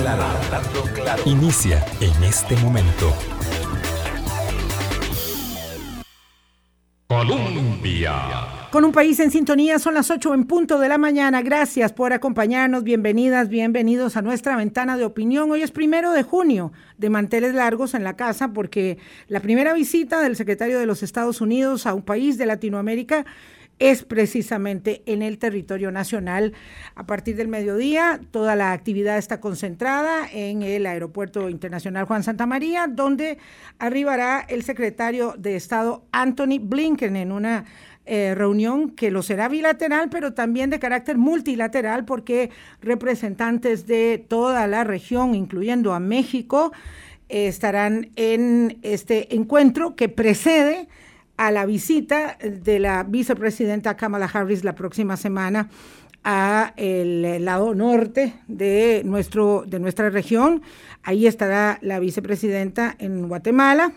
[0.00, 1.22] claro, hablando claro.
[1.26, 3.12] Inicia en este momento.
[7.06, 8.12] Colombia.
[8.70, 11.42] Con un país en sintonía, son las 8 en punto de la mañana.
[11.42, 12.84] Gracias por acompañarnos.
[12.84, 15.50] Bienvenidas, bienvenidos a nuestra ventana de opinión.
[15.50, 20.22] Hoy es primero de junio, de manteles largos en la casa, porque la primera visita
[20.22, 23.26] del secretario de los Estados Unidos a un país de Latinoamérica
[23.80, 26.52] es precisamente en el territorio nacional.
[26.94, 32.46] A partir del mediodía, toda la actividad está concentrada en el Aeropuerto Internacional Juan Santa
[32.46, 33.38] María, donde
[33.78, 37.64] arribará el secretario de Estado Anthony Blinken en una
[38.04, 42.50] eh, reunión que lo será bilateral, pero también de carácter multilateral, porque
[42.82, 46.72] representantes de toda la región, incluyendo a México,
[47.30, 50.88] eh, estarán en este encuentro que precede
[51.40, 55.70] a la visita de la vicepresidenta Kamala Harris la próxima semana
[56.22, 60.60] a el lado norte de, nuestro, de nuestra región.
[61.02, 63.94] Ahí estará la vicepresidenta en Guatemala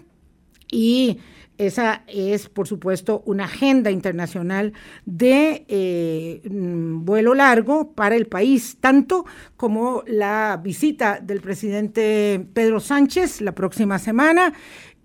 [0.71, 1.19] y
[1.57, 4.71] esa es, por supuesto, una agenda internacional
[5.05, 9.25] de eh, mm, vuelo largo para el país, tanto
[9.57, 14.53] como la visita del presidente Pedro Sánchez la próxima semana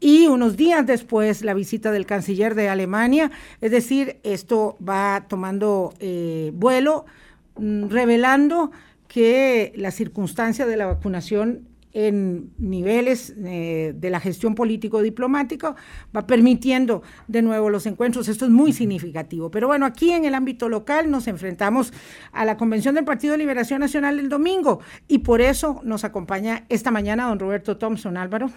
[0.00, 3.30] y unos días después la visita del canciller de Alemania.
[3.60, 7.06] Es decir, esto va tomando eh, vuelo,
[7.56, 8.70] mm, revelando
[9.08, 15.74] que la circunstancia de la vacunación en niveles eh, de la gestión político-diplomática
[16.14, 18.28] va permitiendo de nuevo los encuentros.
[18.28, 19.50] Esto es muy significativo.
[19.50, 21.92] Pero bueno, aquí en el ámbito local nos enfrentamos
[22.32, 26.66] a la convención del Partido de Liberación Nacional el domingo y por eso nos acompaña
[26.68, 28.50] esta mañana don Roberto Thompson Álvaro.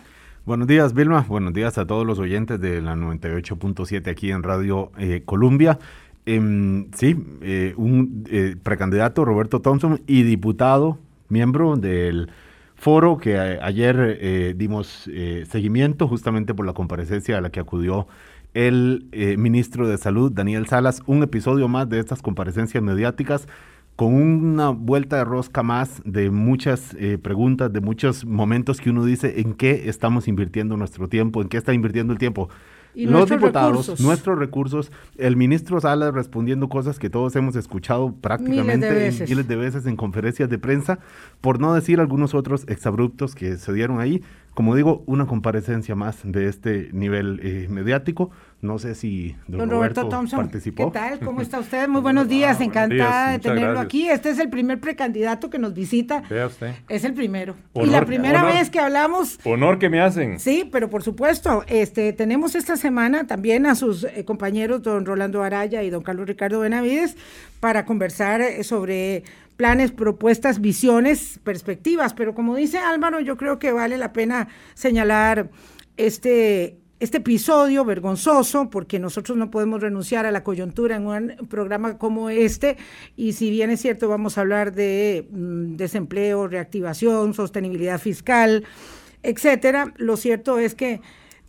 [0.44, 1.24] Buenos días, Vilma.
[1.30, 5.78] Buenos días a todos los oyentes de la 98.7 aquí en Radio eh, Columbia.
[6.26, 10.98] Em, sí, eh, un eh, precandidato, Roberto Thompson, y diputado,
[11.30, 12.32] miembro del
[12.74, 15.08] foro que ayer dimos
[15.48, 18.08] seguimiento justamente por la comparecencia a la que acudió
[18.56, 19.06] el
[19.38, 21.04] ministro de Salud, Daniel Salas.
[21.06, 23.48] Un episodio más de estas comparecencias mediáticas
[23.96, 29.06] con una vuelta de rosca más de muchas eh, preguntas, de muchos momentos que uno
[29.06, 32.50] dice en qué estamos invirtiendo nuestro tiempo, en qué está invirtiendo el tiempo.
[32.96, 39.48] los diputados, nuestros recursos, el ministro Salas respondiendo cosas que todos hemos escuchado prácticamente miles
[39.48, 41.00] de veces en conferencias de prensa,
[41.40, 44.24] por no decir algunos otros exabruptos que se dieron ahí.
[44.54, 48.32] Como digo, una comparecencia más de este nivel eh, mediático.
[48.62, 50.92] No sé si don, Roberto, Thompson participó.
[50.92, 51.20] ¿Qué tal?
[51.20, 51.88] ¿Cómo está usted?
[51.88, 54.10] Muy buenos días, encantada de tenerlo aquí.
[54.10, 56.22] Este es el primer precandidato que nos visita.
[56.30, 56.76] Vea usted.
[56.90, 57.56] Es el primero.
[57.74, 59.40] y la primera vez que hablamos.
[59.46, 60.40] Honor que me hacen.
[60.40, 65.42] Sí, pero por supuesto, este, tenemos esta semana también a sus eh, compañeros, don Rolando
[65.44, 67.16] Araya y don Carlos Ricardo Benavides,
[67.60, 69.24] para conversar eh, sobre
[69.58, 72.14] planes, propuestas, visiones, perspectivas.
[72.14, 75.50] Pero como dice Álvaro, yo creo que vale la pena señalar
[75.98, 81.98] este, este episodio vergonzoso, porque nosotros no podemos renunciar a la coyuntura en un programa
[81.98, 82.78] como este,
[83.16, 88.66] y si bien es cierto, vamos a hablar de mm, desempleo, reactivación, sostenibilidad fiscal,
[89.24, 91.02] etcétera, lo cierto es que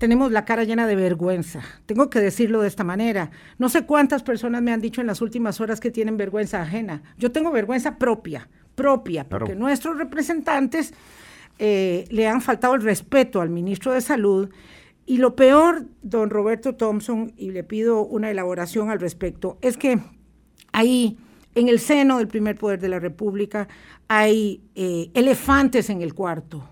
[0.03, 1.63] tenemos la cara llena de vergüenza.
[1.87, 3.31] Tengo que decirlo de esta manera.
[3.59, 7.05] No sé cuántas personas me han dicho en las últimas horas que tienen vergüenza ajena.
[7.19, 10.93] Yo tengo vergüenza propia, propia, porque nuestros representantes
[11.61, 14.51] eh, le han faltado el respeto al ministro de Salud.
[15.07, 20.01] Y lo peor, don Roberto Thompson, y le pido una elaboración al respecto, es que
[20.73, 21.17] ahí,
[21.55, 23.69] en el seno del primer poder de la República,
[24.09, 26.72] hay eh, elefantes en el cuarto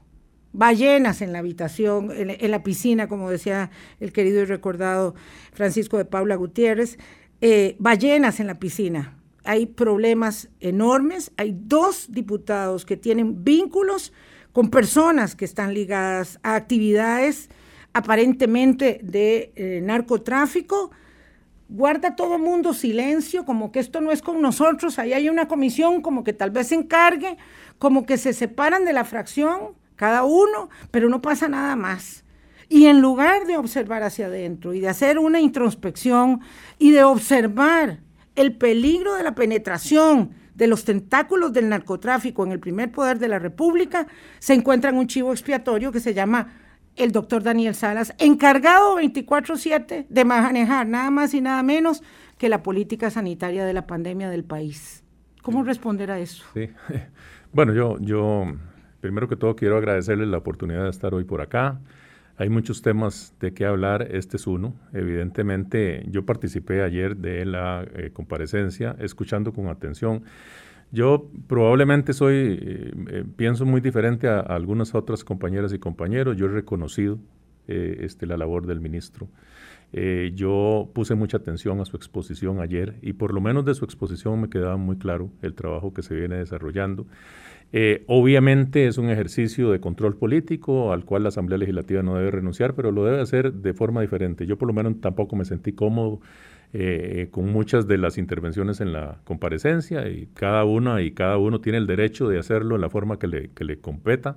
[0.53, 5.15] ballenas en la habitación, en, la piscina, como decía el querido y recordado
[5.53, 6.99] Francisco de Paula Gutiérrez,
[7.41, 9.16] eh, ballenas en la piscina.
[9.44, 14.12] Hay problemas enormes, hay dos diputados que tienen vínculos
[14.53, 17.49] con personas que están ligadas a actividades
[17.93, 20.91] aparentemente de eh, narcotráfico.
[21.69, 26.03] Guarda todo mundo silencio, como que esto no es con nosotros, ahí hay una comisión
[26.03, 27.37] como que tal vez se encargue,
[27.78, 32.24] como que se separan de la fracción, cada uno, pero no pasa nada más.
[32.70, 36.41] Y en lugar de observar hacia adentro y de hacer una introspección
[36.78, 38.00] y de observar
[38.34, 43.28] el peligro de la penetración de los tentáculos del narcotráfico en el primer poder de
[43.28, 44.06] la República,
[44.38, 46.54] se encuentra en un chivo expiatorio que se llama
[46.97, 52.02] el doctor Daniel Salas, encargado 24/7 de manejar nada más y nada menos
[52.38, 55.04] que la política sanitaria de la pandemia del país.
[55.42, 56.42] ¿Cómo responder a eso?
[56.54, 56.70] Sí.
[57.52, 58.47] Bueno, yo, yo
[59.00, 61.80] Primero que todo quiero agradecerles la oportunidad de estar hoy por acá.
[62.36, 64.74] Hay muchos temas de qué hablar, este es uno.
[64.92, 70.24] Evidentemente yo participé ayer de la eh, comparecencia, escuchando con atención.
[70.91, 76.36] Yo probablemente soy, eh, eh, pienso muy diferente a, algunas otras compañeras y compañeros.
[76.36, 77.18] Yo he reconocido
[77.68, 79.28] eh, este, la labor del ministro.
[80.34, 84.41] yo puse mucha atención a su exposición ayer y por lo menos de su exposición
[84.41, 87.07] me quedaba muy claro el trabajo que se viene desarrollando.
[88.07, 92.74] obviamente es un ejercicio de control político al cual la Asamblea Legislativa no debe renunciar,
[92.74, 94.47] pero lo debe hacer de forma diferente.
[94.47, 96.21] Yo por lo menos tampoco me sentí cómodo
[96.72, 101.60] eh, con muchas de las intervenciones en la comparecencia y cada una y cada uno
[101.60, 104.36] tiene el derecho de hacerlo en la forma que le, que le competa.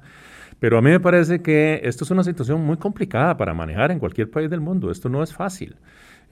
[0.63, 3.99] Pero a mí me parece que esto es una situación muy complicada para manejar en
[3.99, 4.91] cualquier país del mundo.
[4.91, 5.75] Esto no es fácil.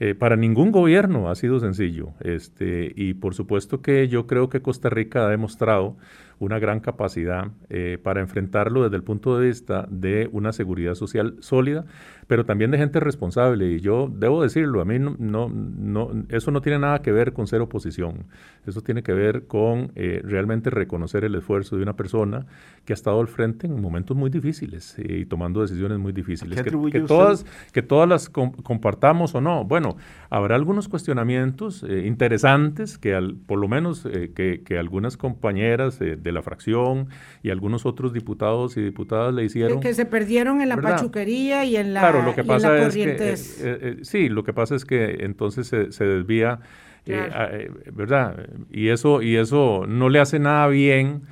[0.00, 2.14] Eh, para ningún gobierno ha sido sencillo.
[2.20, 5.98] Este, y por supuesto que yo creo que Costa Rica ha demostrado
[6.38, 11.36] una gran capacidad eh, para enfrentarlo desde el punto de vista de una seguridad social
[11.40, 11.84] sólida,
[12.32, 13.72] pero también de gente responsable.
[13.72, 17.46] Y yo debo decirlo, a mí no, no, eso no tiene nada que ver con
[17.46, 18.24] ser oposición.
[18.66, 22.46] Eso tiene que ver con eh, realmente reconocer el esfuerzo de una persona
[22.86, 26.62] que ha estado al frente en momentos muy difíciles eh, y tomando decisiones muy difíciles.
[26.62, 29.66] Que, todas, que todas las compartamos o no.
[29.66, 29.98] Bueno,
[30.30, 36.40] habrá algunos cuestionamientos interesantes que al, por lo menos que, que, algunas compañeras de la
[36.40, 37.08] fracción
[37.42, 39.80] y algunos otros diputados y diputadas le hicieron.
[39.80, 43.04] Que, se perdieron en la pachuquería y en la, claro, lo que pasa es que,
[43.04, 46.60] eh, eh, sí, lo que pasa es que entonces se, desvía,
[47.06, 48.48] eh, ¿verdad?
[48.70, 51.22] Y eso, y eso no le hace nada bien.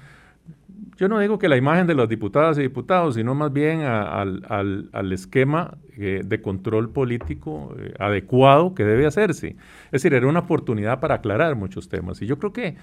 [0.97, 4.43] Yo no digo que la imagen de las diputadas y diputados, sino más bien al,
[4.49, 9.57] al, al, esquema de control político adecuado que debe hacerse.
[9.87, 12.21] Es decir, era una oportunidad para aclarar muchos temas.
[12.21, 12.77] Y yo creo que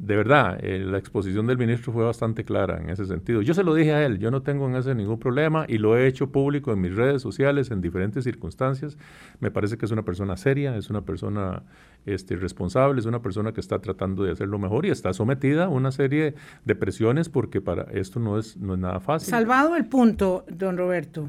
[0.00, 3.42] de verdad, eh, la exposición del ministro fue bastante clara en ese sentido.
[3.42, 5.94] Yo se lo dije a él, yo no tengo en ese ningún problema y lo
[5.94, 8.96] he hecho público en mis redes sociales en diferentes circunstancias.
[9.40, 11.64] Me parece que es una persona seria, es una persona
[12.06, 15.68] este, responsable, es una persona que está tratando de hacerlo mejor y está sometida a
[15.68, 19.28] una serie de presiones porque para esto no es, no es nada fácil.
[19.28, 21.28] Salvado el punto, don Roberto,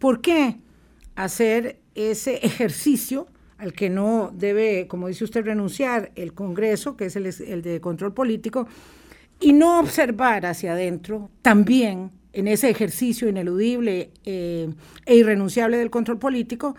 [0.00, 0.56] ¿por qué
[1.14, 3.28] hacer ese ejercicio?
[3.60, 8.14] Al que no debe, como dice usted, renunciar el Congreso, que es el, de control
[8.14, 8.66] político,
[9.38, 14.72] y no observar hacia adentro también en ese ejercicio ineludible eh,
[15.04, 16.74] e irrenunciable del control político,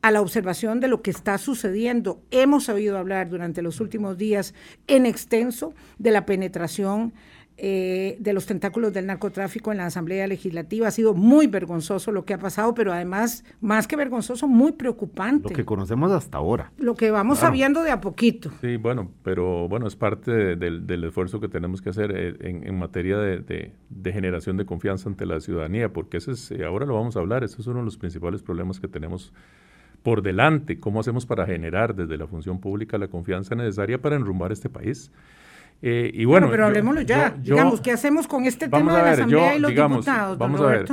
[0.00, 2.20] a la observación de lo que está sucediendo.
[2.30, 4.52] Hemos oído hablar durante los últimos días
[4.86, 7.14] en extenso de la penetración
[7.56, 10.88] eh, de los tentáculos del narcotráfico en la Asamblea Legislativa.
[10.88, 15.50] Ha sido muy vergonzoso lo que ha pasado, pero además, más que vergonzoso, muy preocupante.
[15.50, 16.72] Lo que conocemos hasta ahora.
[16.78, 18.50] Lo que vamos sabiendo de a poquito.
[18.60, 23.18] Sí, bueno, pero bueno, es parte del esfuerzo que tenemos que hacer eh, en, materia
[23.18, 23.72] de,
[24.04, 27.44] generación de confianza ante la ciudadanía, porque ese es, eh, ahora lo vamos a hablar,
[27.44, 29.32] ese es uno de los principales problemas que tenemos
[30.02, 30.80] por delante.
[30.80, 35.12] ¿Cómo hacemos para generar desde la función pública la confianza necesaria para enrumbar este país?
[35.82, 37.30] Eh, y bueno, pero hablemoslo ya.
[37.30, 40.38] digamos, ¿qué hacemos con este tema de la Asamblea y los diputados?
[40.38, 40.86] Vamos a ver.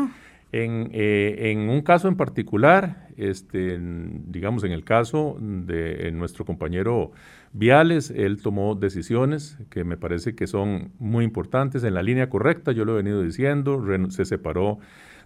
[0.54, 7.14] En, eh, en, un caso en particular, este, digamos en el caso de nuestro compañero
[7.54, 12.74] Viales, él tomó decisiones que me parece que son muy importantes en la línea correcta,
[12.74, 14.80] yo lo he venido diciendo, se separó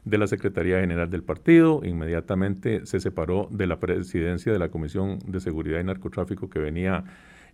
[0.06, 5.20] de la Secretaría General del partido, inmediatamente se separó de la presidencia de la Comisión
[5.26, 7.04] de Seguridad y Narcotráfico que venía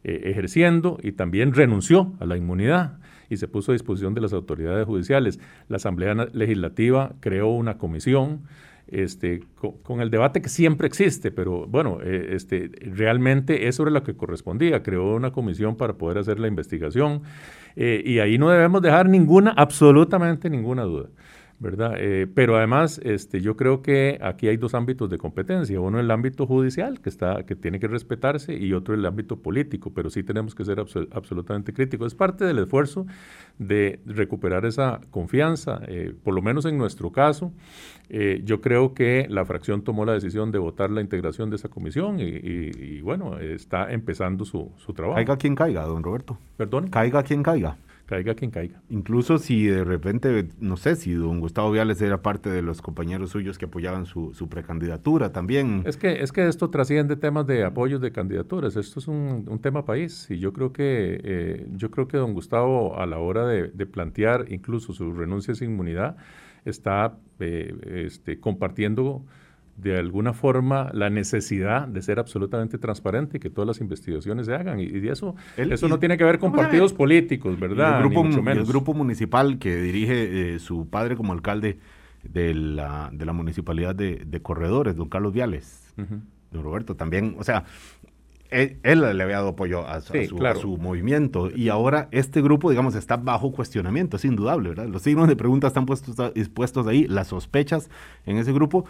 [0.03, 3.00] eh, ejerciendo y también renunció a la inmunidad
[3.30, 5.39] y se puso a disposición de las autoridades judiciales.
[5.69, 8.42] La Asamblea Legislativa creó una comisión
[8.87, 9.44] este,
[9.83, 14.16] con, el debate que siempre existe, pero bueno, eh, este, realmente es sobre lo que
[14.16, 14.83] correspondía.
[14.83, 17.21] Creó una comisión para poder hacer la investigación
[17.78, 21.07] eh, y ahí no debemos dejar ninguna, absolutamente ninguna duda.
[21.61, 21.94] ¿Verdad?
[21.97, 26.09] Eh, pero además, este, yo creo que aquí hay dos ámbitos de competencia, uno el
[26.09, 30.23] ámbito judicial, que, está, que tiene que respetarse, y otro el ámbito político, pero sí
[30.23, 32.07] tenemos que ser absolutamente críticos.
[32.07, 33.06] Es parte del esfuerzo
[33.59, 37.53] de recuperar esa confianza, eh, por lo menos en nuestro caso,
[38.09, 41.69] eh, yo creo que la fracción tomó la decisión de votar la integración de esa
[41.69, 45.15] comisión y, bueno, está empezando su, su trabajo.
[45.15, 46.39] Caiga quien caiga, don Roberto.
[46.57, 46.89] Perdón.
[46.89, 47.77] Caiga quien caiga.
[48.06, 48.81] Caiga quien caiga.
[48.90, 53.31] Incluso si de repente, no sé, si don Gustavo Viales era parte de los compañeros
[53.31, 55.84] suyos que apoyaban su, precandidatura también.
[55.86, 58.76] Es que, es que esto trasciende temas de apoyos de candidaturas.
[58.76, 60.28] Esto es un, tema país.
[60.30, 64.46] Y yo creo que eh, yo creo que don Gustavo, a la hora de, plantear
[64.50, 66.18] incluso su renuncia sin inmunidad,
[66.66, 69.26] está eh, este, compartiendo
[69.78, 74.54] de alguna forma la necesidad de ser absolutamente transparente y que todas las investigaciones se
[74.54, 74.80] hagan.
[74.80, 78.01] Y, eso, eso no tiene que ver con partidos políticos, ¿verdad?
[78.04, 81.80] El grupo, el grupo municipal que dirige eh, su padre como alcalde
[82.23, 87.66] de la, de la municipalidad de, Corredores, don Carlos Viales, don Roberto, también, o sea,
[88.51, 93.51] él, le había dado apoyo a, su, movimiento y ahora este grupo, digamos, está bajo
[93.51, 94.87] cuestionamiento, es indudable, ¿verdad?
[94.87, 96.16] Los signos de pregunta están puestos,
[96.54, 97.90] puestos ahí, las sospechas
[98.25, 98.85] en ese grupo.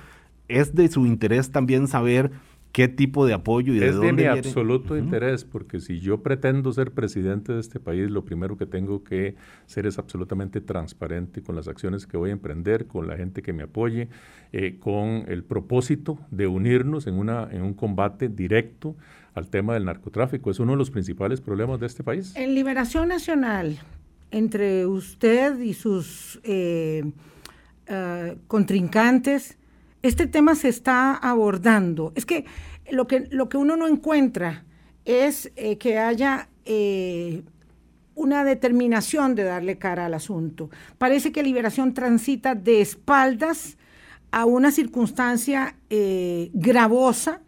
[0.48, 2.32] Es de su interés también saber
[2.72, 6.22] qué tipo de apoyo y de dónde Es de mi absoluto interés, porque si yo
[6.22, 11.42] pretendo ser presidente de este país, lo primero que tengo que ser es absolutamente transparente
[11.42, 14.08] con las acciones que voy a emprender, con la gente que me apoye,
[14.54, 18.96] eh, con el propósito de unirnos en, una, en un combate directo
[19.34, 20.52] al tema del narcotráfico.
[20.52, 22.34] Es uno de los principales problemas de este país.
[22.36, 23.80] En Liberación Nacional,
[24.32, 27.04] entre usted y sus eh,
[27.88, 29.58] eh, contrincantes,
[30.02, 32.12] este tema se está abordando.
[32.16, 32.46] Es que
[32.92, 34.66] lo que, lo que uno no encuentra
[35.06, 37.44] es eh, que haya eh,
[38.16, 40.70] una determinación de darle cara al asunto.
[40.98, 43.78] Parece que Liberación transita de espaldas
[44.32, 47.42] a una circunstancia eh, gravosa.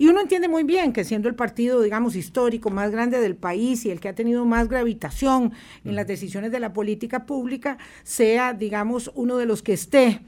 [0.00, 3.84] Y uno entiende muy bien que siendo el partido, digamos, histórico más grande del país
[3.84, 5.52] y el que ha tenido más gravitación
[5.84, 10.20] en las decisiones de la política pública, sea, digamos, uno de los que esté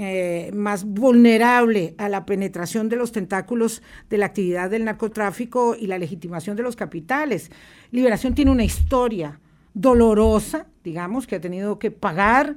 [0.00, 5.86] eh, más vulnerable a la penetración de los tentáculos de la actividad del narcotráfico y
[5.86, 7.50] la legitimación de los capitales.
[7.90, 9.40] Liberación tiene una historia
[9.74, 12.56] dolorosa, digamos, que ha tenido que pagar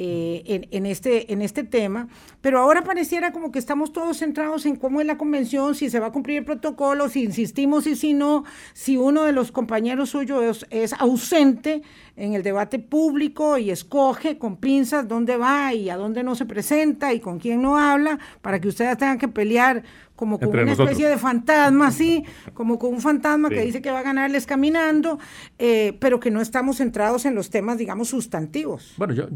[0.00, 2.06] eh, en, este, en este tema,
[2.40, 5.98] pero ahora pareciera como que estamos todos centrados en cómo es la convención, si se
[5.98, 10.10] va a cumplir el protocolo, si insistimos y si no, si uno de los compañeros
[10.10, 11.82] suyos es, ausente
[12.14, 16.46] en el debate público y escoge con pinzas dónde va y a dónde no se
[16.46, 19.82] presenta y con quién no habla, para que ustedes tengan que pelear
[20.14, 22.24] como con una especie de fantasma, así,
[22.54, 25.18] como con un fantasma que dice que va a ganarles caminando,
[25.58, 28.94] eh, pero que no estamos centrados en los temas, digamos, sustantivos.
[28.96, 29.26] Bueno, yo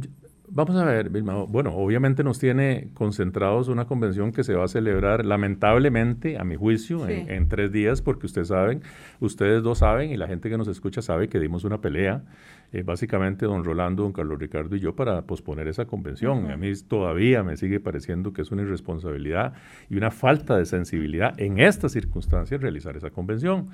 [0.54, 1.44] Vamos a ver, Vilma.
[1.44, 6.56] Bueno, obviamente nos tiene concentrados una convención que se va a celebrar, lamentablemente, a mi
[6.56, 8.82] juicio, en, tres días, porque ustedes saben,
[9.18, 12.24] ustedes dos saben y la gente que nos escucha sabe que dimos una pelea,
[12.72, 16.50] eh, básicamente don Rolando, don Carlos Ricardo y yo, para posponer esa convención.
[16.50, 19.54] A mí todavía me sigue pareciendo que es una irresponsabilidad
[19.90, 23.68] y una falta de sensibilidad en estas circunstancias realizar esa convención.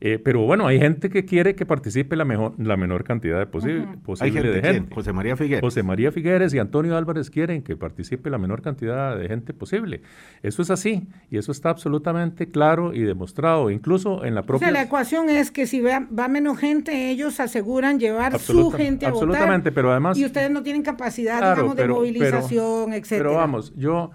[0.00, 3.46] Eh, pero bueno, hay gente que quiere que participe la, mejor, la menor cantidad de
[3.46, 4.94] posible, posible de gente.
[4.94, 5.60] José María Figueres.
[5.60, 10.02] José María Figueres y Antonio Álvarez quieren que participe la menor cantidad de gente posible.
[10.42, 14.68] Eso es así y eso está absolutamente claro y demostrado, incluso en la propia...
[14.68, 17.98] O sea, la ecuación es que si va, menos gente, ellos aseguran
[18.46, 20.18] su gente a absolutamente, pero además...
[20.18, 23.02] Y ustedes no tienen capacidad, digamos, de movilización, etc.
[23.02, 23.28] etcétera.
[23.28, 24.10] Pero vamos, yo,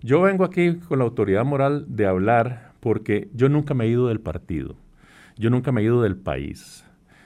[0.00, 4.08] yo vengo aquí con la autoridad moral de hablar porque yo nunca me he ido
[4.08, 4.76] del partido.
[5.36, 6.84] Yo nunca me he ido del país.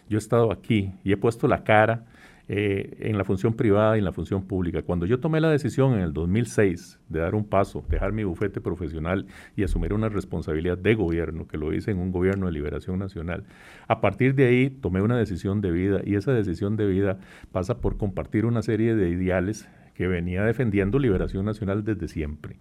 [0.09, 2.05] Yo he estado aquí y he puesto la cara
[2.50, 4.81] eh, en la función privada y en la función pública.
[4.81, 8.62] Cuando yo tomé la decisión en el 2006 de dar un paso, dejar mi bufete
[8.62, 12.99] profesional y asumir una responsabilidad de gobierno, que lo hice en un gobierno de liberación
[12.99, 13.45] nacional,
[13.87, 17.19] a partir de ahí tomé una decisión de vida y esa decisión de vida
[17.52, 22.57] pasa por compartir una serie de ideales que venía defendiendo Liberación Nacional desde siempre.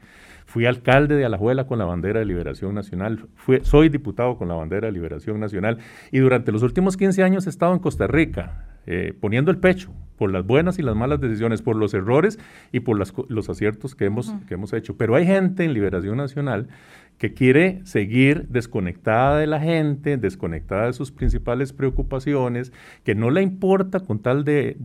[0.46, 3.28] Fui alcalde de Alajuela con la bandera de Liberación Nacional,
[3.62, 5.78] soy diputado con la bandera de Liberación Nacional
[6.12, 9.94] y durante los últimos 15 años he estado en Costa Rica eh, poniendo el pecho
[10.18, 12.40] por las buenas y las malas decisiones, por los errores
[12.72, 14.98] y por los aciertos que hemos, que hemos hecho.
[14.98, 16.68] Pero hay gente en Liberación Nacional
[17.18, 22.72] que quiere seguir desconectada de la gente, desconectada de sus principales preocupaciones,
[23.04, 24.76] que no le importa con tal de,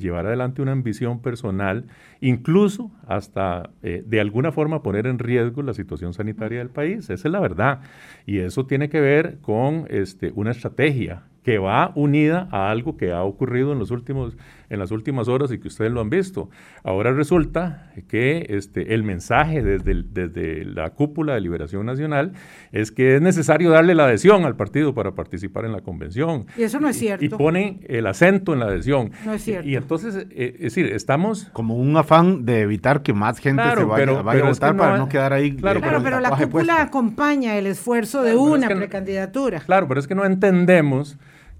[0.00, 1.86] llevar adelante una ambición personal,
[2.20, 7.08] incluso hasta eh, de alguna forma poner en riesgo la situación sanitaria del país.
[7.10, 7.80] Esa es la verdad.
[8.26, 13.12] Y eso tiene que ver con este, una estrategia que va unida a algo que
[13.12, 14.36] ha ocurrido en, los últimos,
[14.68, 16.50] en las últimas horas y que ustedes lo han visto.
[16.82, 22.32] Ahora resulta que este, el mensaje desde, desde la cúpula de Liberación Nacional
[22.72, 26.46] es que es necesario darle la adhesión al partido para participar en la convención.
[26.58, 27.24] Y eso no es cierto.
[27.24, 29.12] Y, ponen el acento en la adhesión.
[29.24, 29.68] No es cierto.
[29.68, 31.44] Y, entonces, eh, es decir, estamos...
[31.52, 35.32] Como un afán de evitar que más gente se vaya, a votar para no quedar
[35.32, 35.54] ahí.
[35.54, 39.60] Claro, pero, pero la cúpula acompaña el esfuerzo de una precandidatura.
[39.60, 41.16] Claro, pero es que no entendemos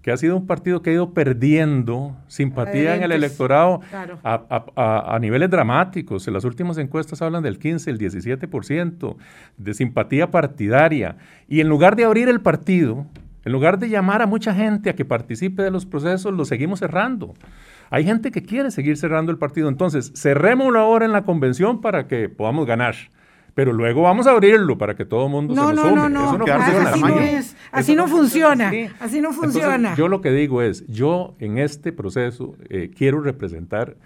[0.06, 3.80] que ha sido un partido que ha ido perdiendo simpatía en el electorado
[4.22, 6.28] a, niveles dramáticos.
[6.28, 9.16] En las últimas encuestas hablan del 15, el 17%
[9.56, 11.16] de simpatía partidaria.
[11.48, 13.04] Y en lugar de abrir el partido,
[13.44, 16.78] en lugar de llamar a mucha gente a que participe de los procesos, lo seguimos
[16.78, 17.34] cerrando.
[17.90, 19.68] Hay gente que quiere seguir cerrando el partido.
[19.68, 22.94] Entonces, cerrémoslo ahora en la convención para que podamos ganar
[23.56, 25.94] pero luego vamos a abrirlo para que todo el mundo se lo sume.
[25.94, 28.70] No, no, no, no, así no es, así no funciona,
[29.00, 29.96] así no funciona.
[29.96, 33.96] yo lo que digo es, yo en este proceso eh, quiero representar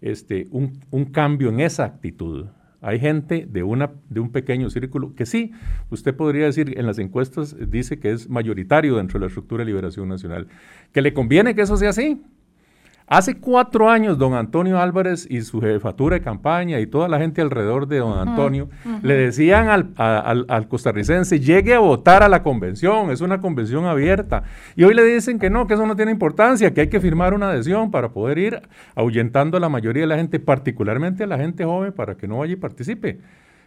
[0.00, 2.46] este, un, un, cambio en esa actitud.
[2.82, 5.50] Hay gente de, una, de un pequeño círculo que sí,
[5.90, 9.70] usted podría decir, en las encuestas dice que es mayoritario dentro de la estructura de
[9.70, 10.46] liberación nacional,
[10.92, 12.22] que le conviene que eso sea así,
[13.12, 17.40] Hace cuatro años, don Antonio Álvarez y su jefatura de campaña y toda la gente
[17.42, 18.68] alrededor de don Antonio
[19.02, 24.44] le decían al, costarricense, llegue a votar a la convención, es una convención abierta.
[24.76, 27.34] Y hoy le dicen que no, que eso no tiene importancia, que hay que firmar
[27.34, 28.62] una adhesión para poder ir
[28.94, 32.38] ahuyentando a la mayoría de la gente, particularmente a la gente joven, para que no
[32.38, 33.18] vaya y participe.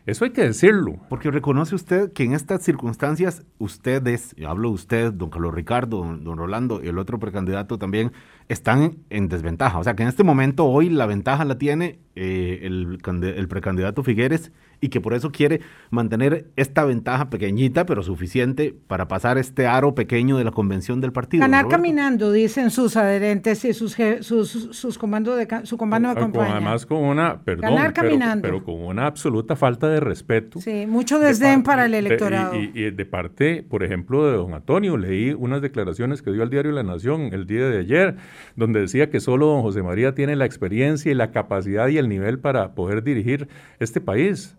[0.06, 0.98] Eso hay que decirlo.
[1.08, 6.38] Porque reconoce usted que en estas circunstancias, ustedes, hablo de usted, don Carlos Ricardo, don,
[6.38, 8.12] Rolando y el otro precandidato también,
[8.54, 9.80] están en desventaja.
[9.80, 14.04] O sea que en este momento hoy la ventaja la tiene eh, el, el precandidato
[14.04, 14.52] Figueres
[14.84, 19.96] y que por eso quiere mantener esta ventaja pequeñita, pero suficiente para pasar este aro
[19.96, 21.40] pequeño de la convención del partido.
[21.40, 26.52] Ganar caminando, dicen sus adherentes y sus, sus, sus comandos de, su comando de campaña.
[26.52, 28.42] además con una, perdón, Ganar caminando.
[28.42, 30.60] Pero, con una absoluta falta de respeto.
[30.60, 32.54] Sí, mucho desdén para el electorado.
[32.54, 36.50] y, y, de parte, por ejemplo, de don Antonio, leí unas declaraciones que dio al
[36.50, 38.18] diario La Nación el día de ayer,
[38.56, 42.10] donde decía que solo don José María tiene la experiencia y la capacidad y el
[42.10, 43.48] nivel para poder dirigir
[43.80, 44.56] este país.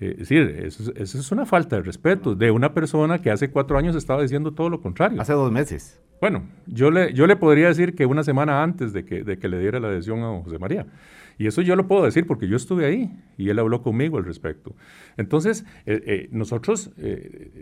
[0.00, 3.78] Eh, es decir, eso, es una falta de respeto de una persona que hace cuatro
[3.78, 5.20] años estaba diciendo todo lo contrario.
[5.20, 6.00] Hace dos meses.
[6.20, 9.48] Bueno, yo le, yo le podría decir que una semana antes de que, de que
[9.48, 10.86] le diera la adhesión a José María.
[11.36, 14.24] Y eso yo lo puedo decir porque yo estuve ahí y él habló conmigo al
[14.24, 14.74] respecto.
[15.16, 16.92] Entonces, eh, eh, nosotros,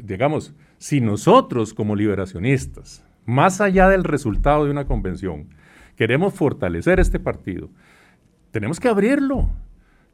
[0.02, 5.48] digamos, si nosotros como liberacionistas, más allá del resultado de una convención,
[5.96, 7.70] queremos fortalecer este partido,
[8.50, 9.50] tenemos que abrirlo.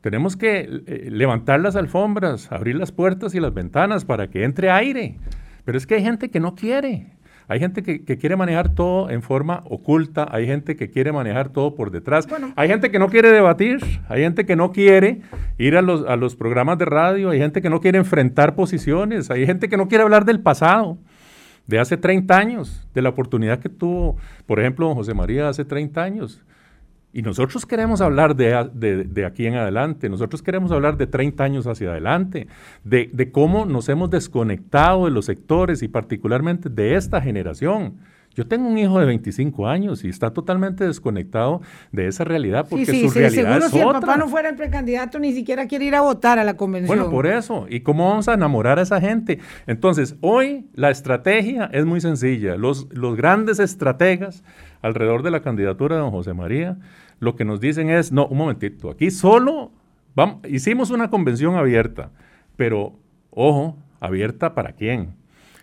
[0.01, 4.71] Tenemos que eh, levantar las alfombras, abrir las puertas y las ventanas para que entre
[4.71, 5.17] aire.
[5.65, 7.19] Pero es que hay gente que no quiere.
[7.51, 11.75] Hay gente que, quiere manejar todo en forma oculta, hay gente que quiere manejar todo
[11.75, 13.79] por detrás, hay gente que no quiere debatir,
[14.11, 15.23] hay gente que no quiere
[15.57, 19.31] ir a los, a los programas de radio, hay gente que no quiere enfrentar posiciones,
[19.31, 20.99] hay gente que no quiere hablar del pasado,
[21.69, 26.03] de hace 30 años, de la oportunidad que tuvo, por ejemplo, José María hace 30
[26.03, 26.43] años.
[27.13, 31.91] Y nosotros queremos hablar de, aquí en adelante, nosotros queremos hablar de 30 años hacia
[31.91, 32.49] adelante,
[32.85, 37.97] de, cómo nos hemos desconectado de los sectores y particularmente de esta generación.
[38.35, 41.61] Yo tengo un hijo de 25 años y está totalmente desconectado
[41.91, 44.57] de esa realidad porque sí, sí, su realidad seguro si el papá no fuera el
[44.57, 46.97] precandidato ni siquiera quiere ir a votar a la convención.
[46.97, 47.67] Bueno, por eso.
[47.69, 49.41] ¿Y cómo vamos a enamorar a esa gente?
[49.67, 52.57] Entonces, hoy la estrategia es muy sencilla.
[52.57, 54.45] Los, los grandes estrategas
[54.83, 56.77] alrededor de la candidatura de don José María,
[57.21, 59.73] lo que nos dicen es, no, un momentito, aquí solo
[60.15, 62.11] vamos, hicimos una convención abierta,
[62.57, 62.95] pero
[63.31, 65.15] ojo, abierta para quién?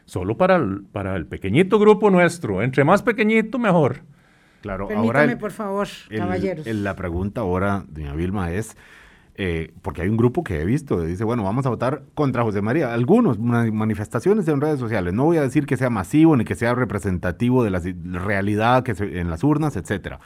[0.05, 4.01] Solo para el, para el pequeñito grupo nuestro, entre más pequeñito mejor.
[4.61, 6.65] Claro, Permítame, por favor, caballeros.
[6.65, 8.75] la pregunta ahora, doña Vilma, es,
[9.35, 12.61] eh, porque hay un grupo que he visto, dice, bueno, vamos a votar contra José
[12.61, 12.93] María.
[12.93, 15.13] Algunos, manifestaciones en redes sociales.
[15.13, 17.81] No voy a decir que sea masivo ni que sea representativo de la
[18.19, 20.19] realidad que en las urnas, etcétera.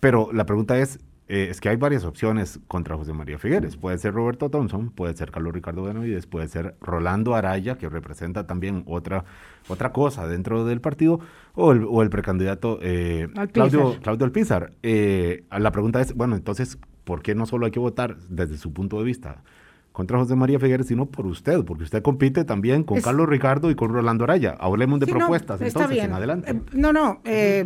[0.00, 0.98] Pero la pregunta es,
[1.30, 3.76] eh, es que hay varias opciones contra José María Figueres.
[3.76, 8.48] Puede ser Roberto Thompson, puede ser Carlos Ricardo Benavides, puede ser Rolando Araya, que representa
[8.48, 9.24] también otra,
[9.68, 11.20] otra cosa dentro del partido,
[11.54, 14.72] o el, o el precandidato eh, Claudio, Claudio Alpizar.
[14.82, 18.98] la pregunta es, bueno, entonces, ¿por qué no solo hay que votar desde su punto
[18.98, 19.44] de vista
[19.92, 23.74] contra José María Figueres, sino por usted, porque usted compite también con Carlos Ricardo y
[23.74, 24.56] con Rolando Araya.
[24.60, 26.52] Hablemos de propuestas, entonces, en adelante.
[26.52, 27.20] Eh, no, no.
[27.24, 27.64] Eh,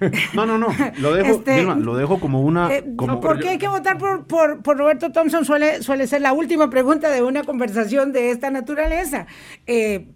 [0.34, 0.66] no, no, no.
[0.98, 2.74] Lo dejo, este, lo dejo como una.
[2.74, 5.44] Eh, ¿Por qué hay que votar por, por, Roberto Thompson?
[5.44, 9.26] Suele, suele ser la última pregunta de una conversación de esta naturaleza,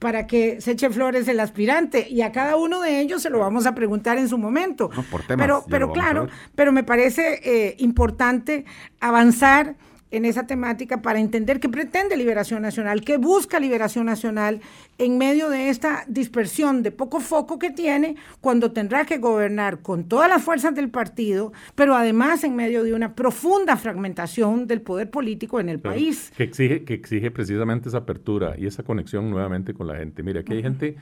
[0.01, 2.09] para que se eche flores el aspirante.
[2.11, 4.91] Y a cada uno de ellos se lo vamos a preguntar en su momento.
[4.95, 8.65] No, por temas, pero, pero claro, pero me parece importante
[8.99, 9.77] avanzar
[10.11, 14.61] en esa temática para entender qué pretende Liberación Nacional, qué busca Liberación Nacional
[14.99, 20.05] en medio de esta dispersión de poco foco que tiene cuando tendrá que gobernar con
[20.05, 25.11] todas las fuerzas del partido, pero además en medio de una profunda fragmentación del poder
[25.11, 26.33] político en el país.
[26.37, 30.23] Que exige, que exige precisamente esa apertura y esa conexión nuevamente con la gente.
[30.23, 30.97] Mira, aquí hay gente...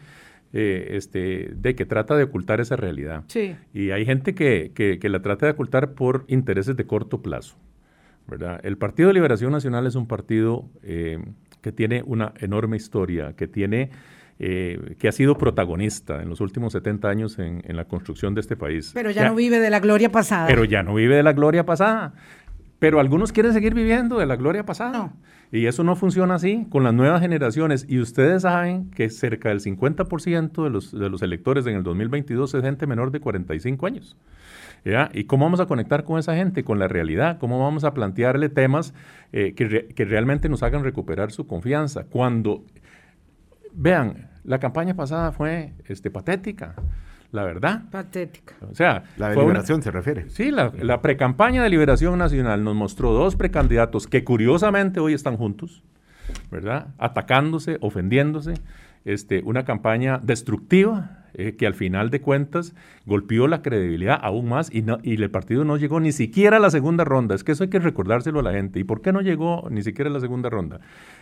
[0.54, 3.24] Eh, este, de que trata de ocultar esa realidad.
[3.28, 3.56] Sí.
[3.72, 7.56] Y hay gente que, que, la trata de ocultar por intereses de corto plazo.
[8.62, 11.18] El Partido de Liberación Nacional es un partido eh,
[11.60, 13.90] que tiene una enorme historia, que tiene...
[14.44, 18.56] Eh, que ha sido protagonista en los últimos 70 años en, la construcción de este
[18.56, 18.90] país.
[18.92, 20.48] Pero ya, no vive de la gloria pasada.
[20.48, 22.14] Pero ya no vive de la gloria pasada.
[22.80, 25.12] Pero algunos quieren seguir viviendo de la gloria pasada.
[25.52, 27.86] Y eso no funciona así con las nuevas generaciones.
[27.88, 32.54] Y ustedes saben que cerca del 50% de los, de los electores en el 2022
[32.54, 34.16] es gente menor de 45 años.
[35.12, 37.38] ¿Y cómo vamos a conectar con esa gente, con la realidad?
[37.38, 38.94] ¿Cómo vamos a plantearle temas
[39.32, 42.04] eh, que, que, realmente nos hagan recuperar su confianza?
[42.04, 42.64] Cuando,
[43.72, 46.74] vean, la campaña pasada fue este, patética
[47.32, 47.82] la verdad.
[47.90, 48.54] Patética.
[48.70, 50.28] O sea, la de liberación se refiere.
[50.28, 55.38] Sí, la, la precampaña de liberación nacional nos mostró dos precandidatos que curiosamente hoy están
[55.38, 55.82] juntos,
[56.50, 56.88] ¿verdad?
[56.98, 58.54] Atacándose, ofendiéndose.
[59.04, 62.74] Este, una campaña destructiva eh, que al final de cuentas
[63.06, 67.04] golpeó la credibilidad aún más y, el partido no llegó ni siquiera a la segunda
[67.04, 67.34] ronda.
[67.34, 68.78] Es que eso hay que recordárselo a la gente.
[68.80, 70.80] ¿Y por qué no llegó ni siquiera a la segunda ronda?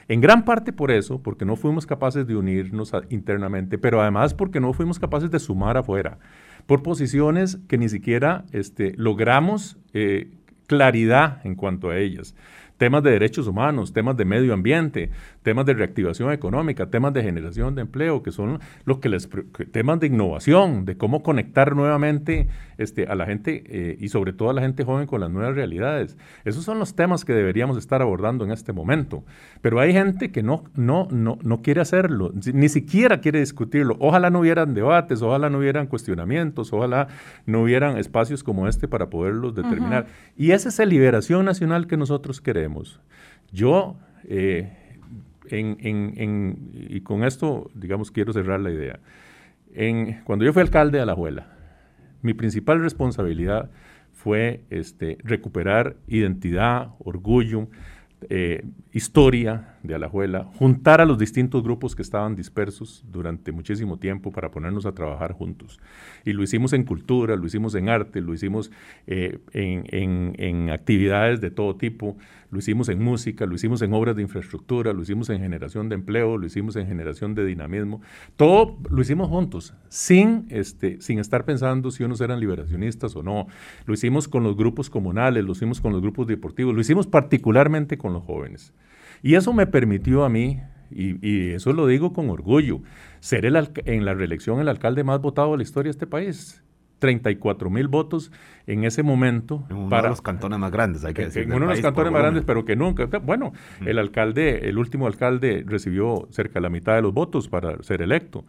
[0.08, 4.58] En gran parte por eso, porque no fuimos capaces de unirnos internamente, pero además porque
[4.58, 6.18] no fuimos capaces de sumar afuera,
[6.66, 10.32] por posiciones que ni siquiera este, logramos eh,
[10.66, 12.34] claridad en cuanto a ellas
[12.80, 15.10] temas de derechos humanos, temas de medio ambiente,
[15.42, 19.28] temas de reactivación económica, temas de generación de empleo, que son los que les
[19.72, 22.48] temas de innovación, de cómo conectar nuevamente
[22.78, 25.54] este, a la gente eh, y sobre todo a la gente joven con las nuevas
[25.54, 26.16] realidades.
[26.44, 29.24] Esos son los temas que deberíamos estar abordando en este momento.
[29.62, 33.96] Pero hay gente que no, no, no, no quiere hacerlo, ni siquiera quiere discutirlo.
[33.98, 37.08] Ojalá no hubieran debates, ojalá no hubieran cuestionamientos, ojalá
[37.46, 40.06] no hubieran espacios como este para poderlos determinar.
[40.36, 43.00] Y esa es la liberación nacional que nosotros queremos.
[43.52, 44.79] Yo, eh,
[45.58, 49.00] y con esto, digamos, quiero cerrar la idea.
[50.24, 51.46] Cuando yo fui alcalde de Alajuela,
[52.22, 53.70] mi principal responsabilidad
[54.12, 57.68] fue este, recuperar identidad, orgullo,
[58.28, 64.30] eh, historia de Alajuela, juntar a los distintos grupos que estaban dispersos durante muchísimo tiempo
[64.30, 65.80] para ponernos a trabajar juntos.
[66.24, 68.70] Y lo hicimos en cultura, lo hicimos en arte, lo hicimos
[69.06, 72.16] eh, en, actividades de todo tipo,
[72.50, 75.94] lo hicimos en música, lo hicimos en obras de infraestructura, lo hicimos en generación de
[75.94, 78.02] empleo, lo hicimos en generación de dinamismo.
[78.36, 83.46] Todo lo hicimos juntos, sin, este, sin estar pensando si unos eran liberacionistas o no.
[83.86, 87.96] Lo hicimos con los grupos comunales, lo hicimos con los grupos deportivos, lo hicimos particularmente
[87.96, 88.74] con los jóvenes.
[89.22, 92.80] Y eso me permitió a mí, y, eso lo digo con orgullo,
[93.20, 96.62] ser el, en la reelección el alcalde más votado de la historia de este país.
[97.00, 98.30] 34 mil votos
[98.66, 99.66] en ese momento.
[99.70, 101.42] En uno para, de los cantones más grandes, hay que decir.
[101.42, 103.06] En uno de los cantones más grandes, pero que nunca.
[103.18, 103.52] Bueno,
[103.84, 108.02] el alcalde, el último alcalde recibió cerca de la mitad de los votos para ser
[108.02, 108.44] electo.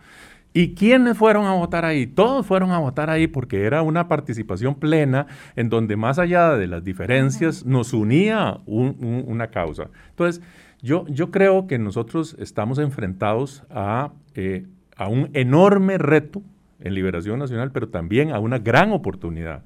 [0.54, 2.08] ¿Y quiénes fueron a votar ahí?
[2.08, 6.68] Todos fueron a votar ahí porque era una participación plena en donde más allá de
[6.68, 9.90] las diferencias nos unía una causa.
[10.10, 10.44] Entonces,
[10.82, 16.42] yo, yo creo que nosotros estamos enfrentados a, eh, a un enorme reto
[16.80, 19.64] en Liberación Nacional, pero también a una gran oportunidad,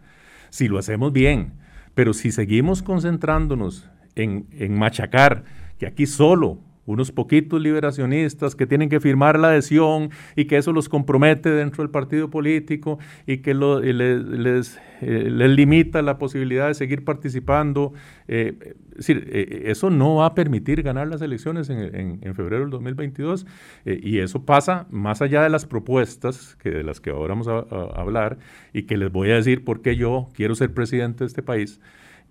[0.50, 1.54] si lo hacemos bien.
[1.96, 5.46] Pero si seguimos concentrándonos en, en machacar
[5.80, 10.72] que aquí solo unos poquitos liberacionistas que tienen que firmar la adhesión y que eso
[10.72, 16.74] los compromete dentro del partido político y que les, eh, les, limita la posibilidad de
[16.74, 17.94] seguir participando.
[18.28, 22.70] Eh, es decir, eh, eso no va a permitir ganar las elecciones en, febrero del
[22.70, 23.46] 2022
[23.86, 27.60] y eso pasa más allá de las propuestas que de las que ahora vamos a
[27.96, 28.38] hablar
[28.74, 31.80] y que les voy a decir por qué yo quiero ser presidente de este país.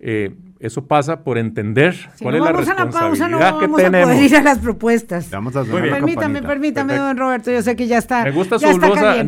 [0.07, 4.09] Eh, eso pasa por entender cuál es la responsabilidad no vamos que tenemos.
[4.09, 5.25] A poder ir a las propuestas.
[5.25, 8.23] permítame, permítame, don Roberto, yo sé que ya está.
[8.23, 9.23] Me gusta su blusa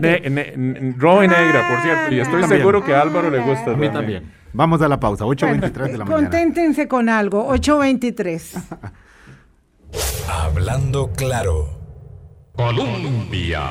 [0.98, 3.72] rojo y negra, por cierto, y estoy seguro que a Álvaro le gusta.
[3.72, 4.32] A mí también.
[4.54, 6.06] Vamos a la pausa, 8.23 de la mañana.
[6.06, 8.62] Conténtense con algo, 8.23.
[10.30, 11.70] Hablando claro.
[12.54, 13.62] Colombia.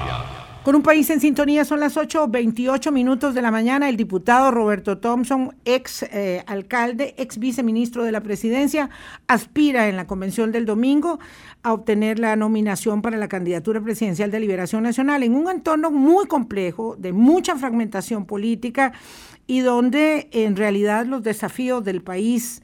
[0.66, 3.88] Con un país en sintonía son las 8.28 minutos de la mañana.
[3.88, 8.90] El diputado Roberto Thompson, ex eh, alcalde, ex viceministro de la presidencia,
[9.28, 11.20] aspira en la convención del domingo
[11.62, 16.26] a obtener la nominación para la candidatura presidencial de Liberación Nacional en un entorno muy
[16.26, 18.92] complejo, de mucha fragmentación política
[19.46, 22.60] y donde en realidad los desafíos del país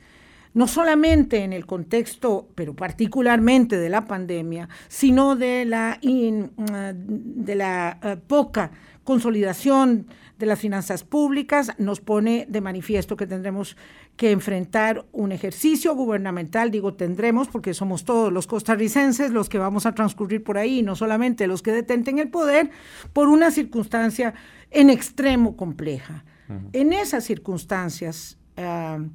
[0.55, 6.49] no solamente en el contexto, pero particularmente de la pandemia, sino de la, uh,
[6.95, 8.71] de la uh, poca
[9.05, 10.07] consolidación
[10.39, 13.77] de las finanzas públicas, nos pone de manifiesto que tendremos
[14.17, 19.87] que enfrentar un ejercicio gubernamental, digo tendremos porque somos todos los costarricenses los que vamos
[19.87, 22.71] a transcurrir por ahí, no solamente los que detenten el poder,
[23.13, 24.35] por una circunstancia
[24.71, 26.25] en extremo compleja.
[26.73, 29.09] En esas circunstancias, uh,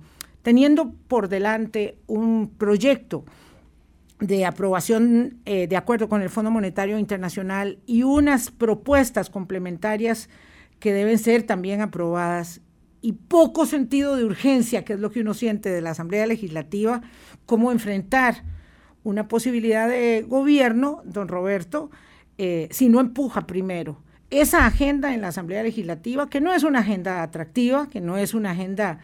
[0.48, 3.26] teniendo por delante un proyecto
[4.22, 10.30] de aprobación eh, de acuerdo con el Fondo Monetario Internacional y unas propuestas complementarias
[10.80, 12.62] que deben ser también aprobadas.
[13.02, 17.02] y poco sentido de urgencia, que es lo que uno siente de la Asamblea Legislativa,
[17.46, 18.46] cómo enfrentar
[19.04, 21.92] una posibilidad de gobierno, don Roberto,
[22.38, 26.80] eh, si no empuja primero esa agenda en la Asamblea Legislativa, que no es una
[26.80, 29.00] agenda atractiva, que no es una agenda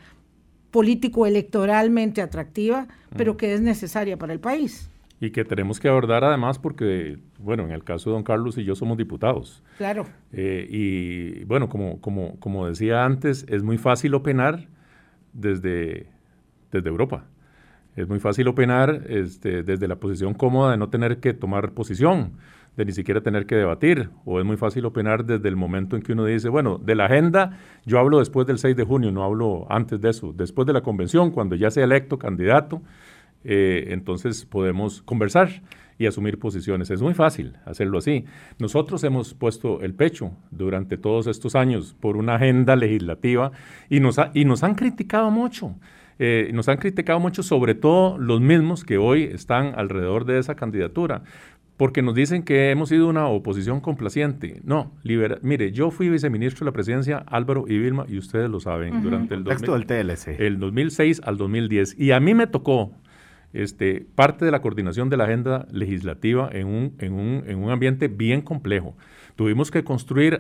[0.73, 4.89] político-electoralmente atractiva, pero que es necesaria para el país.
[5.19, 8.63] Y que tenemos que abordar además porque, bueno, en el caso de don Carlos y
[8.63, 9.61] yo somos diputados.
[9.77, 10.07] Claro.
[10.31, 14.67] Eh, y bueno, como, como, como decía antes, es muy fácil opinar
[15.31, 16.07] desde,
[16.71, 17.27] desde Europa.
[17.95, 22.33] Es muy fácil opinar este, desde la posición cómoda de no tener que tomar posición
[22.75, 26.01] de ni siquiera tener que debatir, o es muy fácil opinar desde el momento en
[26.01, 29.23] que uno dice, bueno, de la agenda yo hablo después del 6 de junio, no
[29.23, 32.81] hablo antes de eso, después de la convención, cuando ya sea electo candidato,
[33.43, 35.49] eh, entonces podemos conversar
[35.97, 36.89] y asumir posiciones.
[36.89, 38.25] Es muy fácil hacerlo así.
[38.59, 43.51] Nosotros hemos puesto el pecho durante todos estos años por una agenda legislativa
[43.89, 45.75] y nos, y nos han criticado mucho.
[46.19, 50.55] Eh, nos han criticado mucho, sobre todo los mismos que hoy están alrededor de esa
[50.55, 51.23] candidatura
[51.77, 54.61] porque nos dicen que hemos sido una oposición complaciente.
[54.63, 54.91] No,
[55.41, 59.33] mire, yo fui viceministro de la presidencia, Álvaro y Vilma, y ustedes lo saben, durante
[59.33, 60.39] el, del TLC.
[60.39, 61.99] el 2006 al 2010.
[61.99, 62.91] Y a mí me tocó
[63.53, 67.71] este, parte de la coordinación de la agenda legislativa en un, en un, en un
[67.71, 68.95] ambiente bien complejo.
[69.35, 70.39] Tuvimos que construir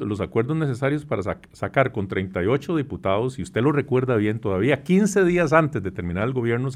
[0.00, 5.24] los acuerdos necesarios para sacar con 38 diputados, y usted lo recuerda bien, todavía 15
[5.24, 6.68] días antes de terminar el gobierno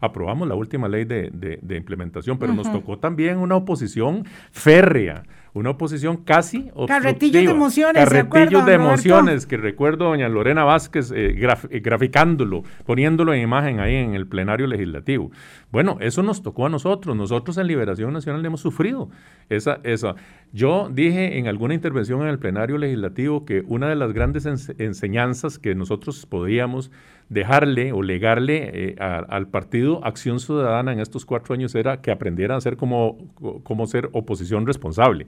[0.00, 5.22] aprobamos la última ley de, implementación, pero nos tocó también una oposición férrea
[5.56, 8.04] una oposición casi Carretillos de emociones.
[8.04, 11.34] Carretillos de emociones, que recuerdo doña Lorena Vázquez eh,
[11.70, 15.30] eh, graficándolo, poniéndolo en imagen ahí en el plenario legislativo.
[15.72, 17.16] Bueno, eso nos tocó a nosotros.
[17.16, 19.08] Nosotros en Liberación Nacional hemos sufrido
[19.48, 20.14] esa, esa.
[20.52, 24.46] Yo dije en alguna intervención en el plenario legislativo que una de las grandes
[24.78, 26.90] enseñanzas que nosotros podíamos
[27.28, 32.58] dejarle o legarle eh, al partido Acción Ciudadana en estos cuatro años era que aprendieran
[32.58, 33.18] a ser como,
[33.64, 35.26] como ser oposición responsable.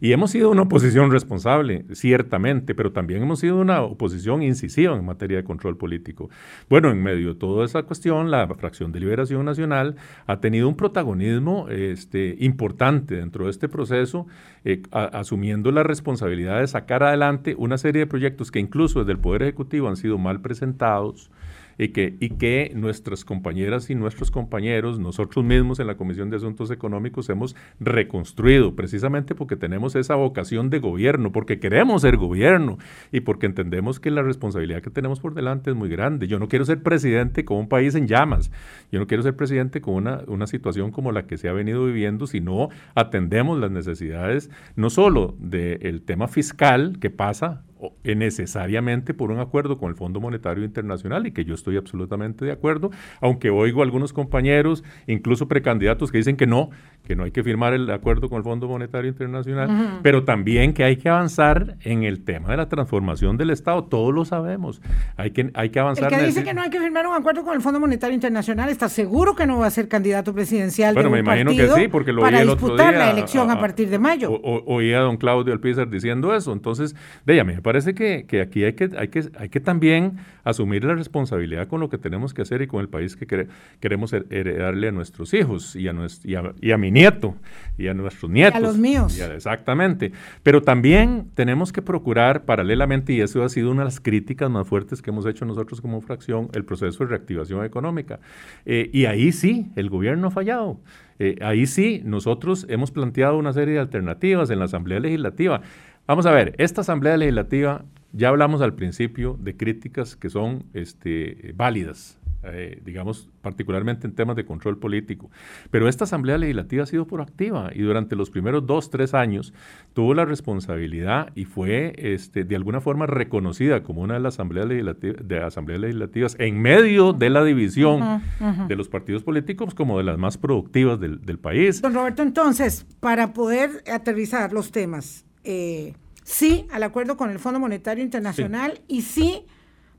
[0.00, 5.04] Y hemos sido una oposición responsable, ciertamente, pero también hemos sido una oposición incisiva en
[5.04, 6.30] materia de control político.
[6.68, 10.76] Bueno, en medio de toda esa cuestión, la fracción de Liberación Nacional ha tenido un
[10.76, 14.26] protagonismo este, importante dentro de este proceso,
[14.64, 19.18] eh, asumiendo la responsabilidad de sacar adelante una serie de proyectos que incluso desde el
[19.18, 21.30] Poder Ejecutivo han sido mal presentados,
[21.78, 26.36] y que, y que nuestras compañeras y nuestros compañeros, nosotros mismos en la Comisión de
[26.36, 32.78] Asuntos Económicos hemos reconstruido, precisamente porque tenemos esa vocación de gobierno, porque queremos ser gobierno
[33.12, 36.26] y porque entendemos que la responsabilidad que tenemos por delante es muy grande.
[36.26, 38.50] Yo no quiero ser presidente con un país en llamas,
[38.90, 41.86] yo no quiero ser presidente con una, una situación como la que se ha venido
[41.86, 47.62] viviendo, si no atendemos las necesidades no solo del tema fiscal que pasa
[48.04, 52.52] necesariamente por un acuerdo con el Fondo Monetario Internacional y que yo estoy absolutamente de
[52.52, 56.70] acuerdo, aunque oigo algunos compañeros, incluso precandidatos, que dicen que no,
[57.08, 60.84] que no hay que firmar el acuerdo con el Fondo Monetario Internacional, pero también que
[60.84, 64.82] hay que avanzar en el tema de la transformación del Estado, todos lo sabemos,
[65.16, 66.12] hay que, hay que avanzar.
[66.12, 68.68] El que dice que no hay que firmar un acuerdo con el Fondo Monetario Internacional
[68.68, 71.80] está seguro que no va a ser candidato presidencial bueno, de un me imagino que
[71.80, 74.30] sí, porque lo para el disputar la elección a, partir de mayo.
[74.30, 76.94] O, oía a don Claudio Alpizar diciendo eso, entonces,
[77.24, 80.94] de me parece que, que aquí hay que, hay, que, hay que también asumir la
[80.94, 83.48] responsabilidad con lo que tenemos que hacer y con el país que
[83.80, 85.94] queremos heredarle a nuestros hijos y a,
[86.24, 87.34] y a, y a mi nieto
[87.78, 88.56] y a nuestros nietos.
[88.56, 89.18] a los míos.
[89.18, 90.12] exactamente.
[90.42, 94.66] Pero también tenemos que procurar paralelamente, y eso ha sido una de las críticas más
[94.66, 98.18] fuertes que hemos hecho nosotros como fracción, el proceso de reactivación económica.
[98.66, 100.80] Eh, y ahí sí, el gobierno ha fallado.
[101.20, 105.62] Eh, ahí sí, nosotros hemos planteado una serie de alternativas en la Asamblea Legislativa.
[106.06, 111.52] Vamos a ver, esta Asamblea Legislativa, ya hablamos al principio de críticas que son este,
[111.54, 115.30] válidas, eh, digamos, particularmente en temas de control político.
[115.70, 119.52] Pero esta Asamblea Legislativa ha sido proactiva y durante los primeros dos, tres años
[119.92, 124.68] tuvo la responsabilidad y fue este, de alguna forma reconocida como una de las asambleas,
[124.68, 128.22] de asambleas legislativas en medio de la división
[128.68, 131.82] de los partidos políticos como de las más productivas del, del país.
[131.82, 137.58] Don Roberto, entonces, para poder aterrizar los temas, eh, sí al acuerdo con el Fondo
[137.58, 139.44] Monetario Internacional y sí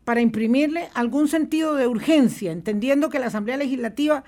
[0.10, 4.24] para imprimirle algún sentido de urgencia, entendiendo que la Asamblea Legislativa,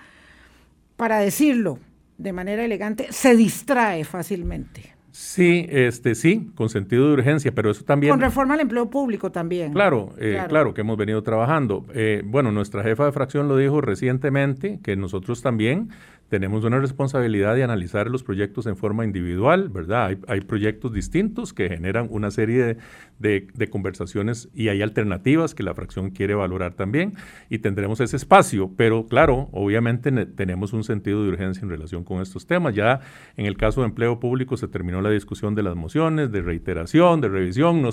[0.96, 1.80] para decirlo
[2.20, 4.94] de manera elegante, se distrae fácilmente.
[5.10, 8.12] Sí, este, sí, con sentido de urgencia, pero eso también...
[8.12, 9.74] Con reforma al empleo público también.
[9.74, 10.76] Claro, eh, claro.
[10.76, 11.84] que hemos venido trabajando.
[11.96, 15.90] Eh, bueno, nuestra jefa de fracción lo dijo recientemente, que nosotros también
[16.32, 20.18] tenemos una responsabilidad de analizar los proyectos en forma individual, ¿verdad?
[20.30, 22.78] Hay, proyectos distintos que generan una serie
[23.20, 27.16] de, conversaciones y hay alternativas que la fracción quiere valorar también
[27.50, 32.22] y tendremos ese espacio, pero claro, obviamente tenemos un sentido de urgencia en relación con
[32.22, 32.76] estos temas.
[32.76, 33.02] Ya
[33.36, 37.20] en el caso de empleo público se terminó la discusión de las mociones, de reiteración,
[37.20, 37.86] de revisión,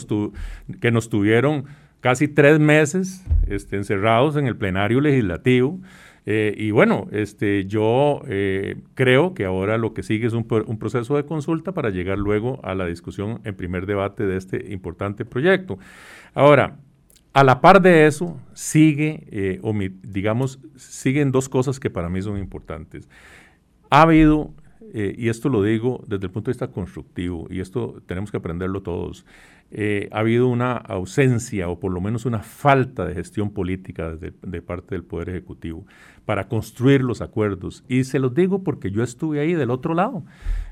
[0.81, 1.65] que nos tuvieron
[1.99, 5.81] casi tres meses este, encerrados en el plenario legislativo.
[6.31, 11.17] Eh, y bueno, este, yo eh, creo que ahora lo que sigue es un, proceso
[11.17, 15.79] de consulta para llegar luego a la discusión en primer debate de este importante proyecto.
[16.35, 16.77] Ahora,
[17.33, 22.37] a la par de eso, sigue, eh, digamos, siguen dos cosas que para mí son
[22.37, 23.09] importantes.
[23.89, 24.53] Ha habido,
[24.93, 28.83] y esto lo digo desde el punto de vista constructivo, y esto tenemos que aprenderlo
[28.83, 29.25] todos,
[29.71, 34.95] ha habido una ausencia o por lo menos una falta de gestión política de parte
[34.95, 35.85] del Poder Ejecutivo
[36.29, 37.85] para construir los acuerdos.
[37.89, 40.25] Y se los digo porque yo estuve ahí del otro lado.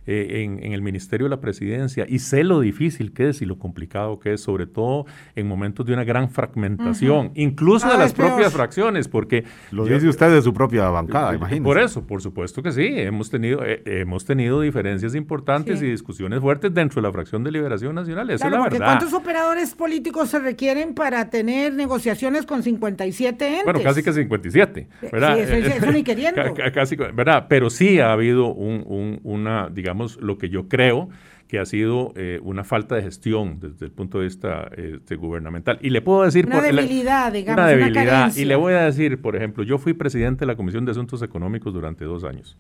[0.09, 3.59] Eh, en, el Ministerio de la Presidencia y sé lo difícil que es y lo
[3.59, 5.05] complicado que es, sobre todo
[5.35, 9.43] en momentos de una gran fragmentación, incluso de las propias fracciones, porque...
[9.73, 11.65] Lo dice usted de su propia bancada, imagínese.
[11.65, 16.39] Por eso, por supuesto que sí, hemos tenido, eh, hemos tenido diferencias importantes y discusiones
[16.39, 18.86] fuertes dentro de la fracción de Liberación Nacional, eso es la verdad.
[18.87, 23.65] ¿Cuántos operadores políticos se requieren para tener negociaciones con 57 entes?
[23.65, 25.37] Bueno, casi que 57, ¿verdad?
[25.37, 26.43] Sí, eso, ni queriendo.
[26.73, 27.47] casi, ¿verdad?
[27.49, 31.09] Pero sí ha habido un, una, digamos, lo que yo creo
[31.49, 35.79] que ha sido eh, una falta de gestión desde el punto de vista este, gubernamental.
[35.81, 36.47] Y le puedo decir...
[36.47, 37.63] Una debilidad, digamos.
[37.63, 38.37] Una debilidad.
[38.37, 41.23] y le voy a decir, por ejemplo, yo fui presidente de la Comisión de Asuntos
[41.23, 42.59] Económicos durante dos años.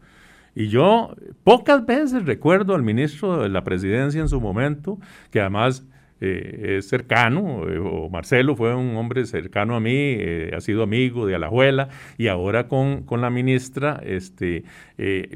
[0.54, 4.98] Y yo pocas veces recuerdo al ministro de la presidencia en su momento,
[5.30, 5.84] que además
[6.20, 10.18] eh, es cercano, eh, o Marcelo fue un hombre cercano a mí,
[10.54, 14.64] ha sido amigo de Alajuela, y ahora con, con la ministra, este,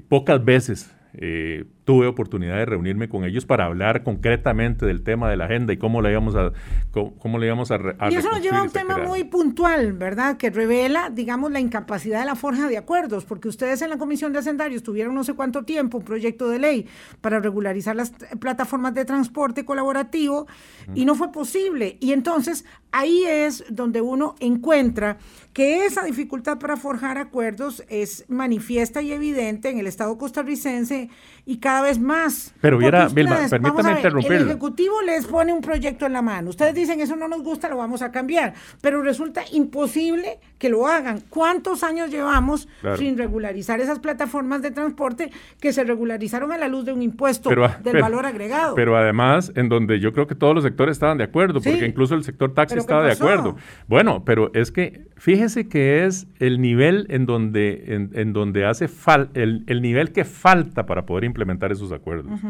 [0.09, 5.37] pocas veces eh, tuve oportunidad de reunirme con ellos para hablar concretamente del tema de
[5.37, 6.53] la agenda y cómo le íbamos a
[6.93, 10.37] cómo, le íbamos a, Y eso nos lleva a un tema muy puntual, ¿verdad?
[10.37, 14.33] Que revela, digamos, la incapacidad de la forja de acuerdos, porque ustedes en la Comisión
[14.33, 16.87] de Hacendarios tuvieron no sé cuánto tiempo un proyecto de ley
[17.21, 20.47] para regularizar las plataformas de transporte colaborativo
[20.95, 21.97] y no fue posible.
[21.99, 25.19] Y entonces ahí es donde uno encuentra
[25.53, 31.11] que esa dificultad para forjar acuerdos es manifiesta y evidente en el Estado costarricense
[31.45, 32.55] y cada vez más.
[32.61, 34.33] Pero viera, Vilma, permítame interrumpir.
[34.33, 36.51] El Ejecutivo les pone un proyecto en la mano.
[36.51, 38.55] Ustedes dicen, eso no nos gusta, lo vamos a cambiar.
[38.81, 41.23] Pero resulta imposible que lo hagan.
[41.29, 46.85] ¿Cuántos años llevamos sin regularizar esas plataformas de transporte que se regularizaron a la luz
[46.85, 48.75] de un impuesto del valor agregado?
[48.75, 52.15] Pero además, en donde yo creo que todos los sectores estaban de acuerdo, porque incluso
[52.15, 53.57] el sector taxi estaba de acuerdo.
[53.87, 59.41] Bueno, pero es que fíjese que es el nivel en donde, en, donde hace falta,
[59.41, 62.41] el, el nivel que falta para poder implementar esos acuerdos.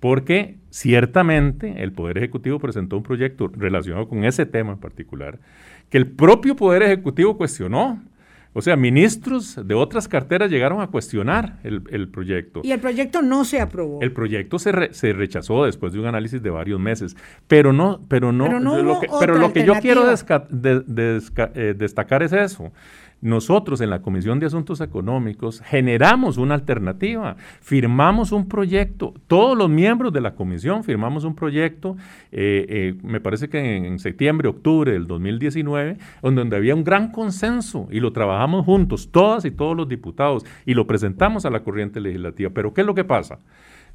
[0.00, 5.38] Porque ciertamente el Poder Ejecutivo presentó un proyecto relacionado con ese tema en particular,
[5.90, 8.02] que el propio Poder Ejecutivo cuestionó.
[8.58, 12.62] O sea, ministros de otras carteras llegaron a cuestionar el, proyecto.
[12.64, 14.00] Y el proyecto no se aprobó.
[14.00, 17.18] El proyecto se, rechazó después de un análisis de varios meses.
[17.48, 18.46] Pero no, pero no,
[19.20, 22.72] pero, lo, que, yo quiero eh, destacar es eso.
[23.26, 29.68] Nosotros en la Comisión de Asuntos Económicos generamos una alternativa, firmamos un proyecto, todos los
[29.68, 31.96] miembros de la comisión firmamos un proyecto,
[32.30, 37.88] eh, eh, me parece que en, septiembre, octubre del 2019, donde había un gran consenso
[37.90, 41.98] y lo trabajamos juntos, todas y todos los diputados, y lo presentamos a la corriente
[41.98, 42.50] legislativa.
[42.54, 43.40] Pero ¿qué es lo que pasa?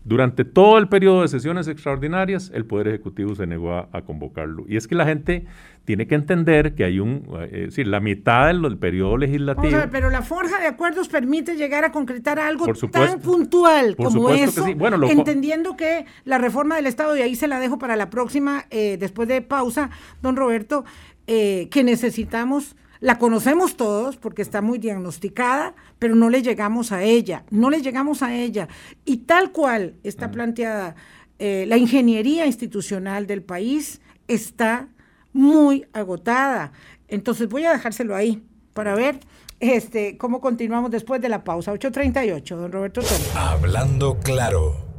[0.04, 4.66] Durante todo el periodo de sesiones extraordinarias, el Poder Ejecutivo se negó a, convocarlo.
[4.68, 5.46] Y es que la gente
[5.86, 9.78] tiene que entender que hay un, eh, es decir, la mitad del, periodo legislativo.
[9.92, 15.78] pero la forja de acuerdos permite llegar a concretar algo tan puntual como eso, entendiendo
[15.78, 19.28] que la reforma del Estado, y ahí se la dejo para la próxima, eh, después
[19.28, 19.92] de pausa,
[20.24, 20.84] don Roberto,
[21.28, 27.04] eh, que necesitamos la conocemos todos porque está muy diagnosticada, pero no le llegamos a
[27.04, 28.70] ella, no le llegamos a ella.
[29.04, 30.96] Y tal cual está planteada
[31.40, 34.88] eh, la ingeniería institucional del país, está
[35.34, 36.72] muy agotada.
[37.08, 39.20] Entonces voy a dejárselo ahí para ver
[39.60, 41.74] este, cómo continuamos después de la pausa.
[41.74, 43.02] 8.38, don Roberto
[43.36, 44.92] Hablando claro.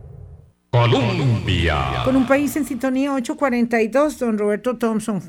[0.71, 2.03] Colombia.
[2.03, 5.21] Con un país en sintonía 842, don Roberto Thompson.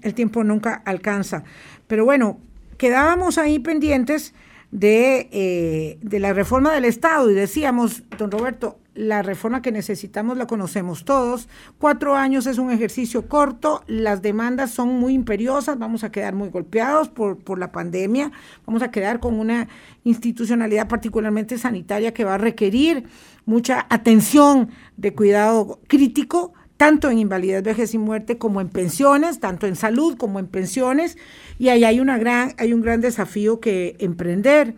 [0.00, 1.44] El tiempo nunca alcanza.
[1.88, 2.38] Pero bueno,
[2.76, 4.34] quedábamos ahí pendientes
[4.70, 10.36] de, eh, de la reforma del Estado y decíamos, don Roberto, la reforma que necesitamos
[10.36, 11.48] la conocemos todos.
[11.78, 16.48] Cuatro años es un ejercicio corto, las demandas son muy imperiosas, vamos a quedar muy
[16.48, 18.32] golpeados por, por la pandemia,
[18.66, 19.68] vamos a quedar con una
[20.02, 23.04] institucionalidad particularmente sanitaria que va a requerir
[23.46, 29.66] mucha atención de cuidado crítico tanto en invalidez, vejez y muerte como en pensiones, tanto
[29.66, 31.18] en salud como en pensiones,
[31.58, 34.76] y ahí hay, una gran, hay un gran desafío que emprender.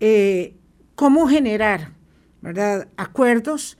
[0.00, 0.56] Eh,
[0.96, 1.92] ¿Cómo generar
[2.96, 3.78] acuerdos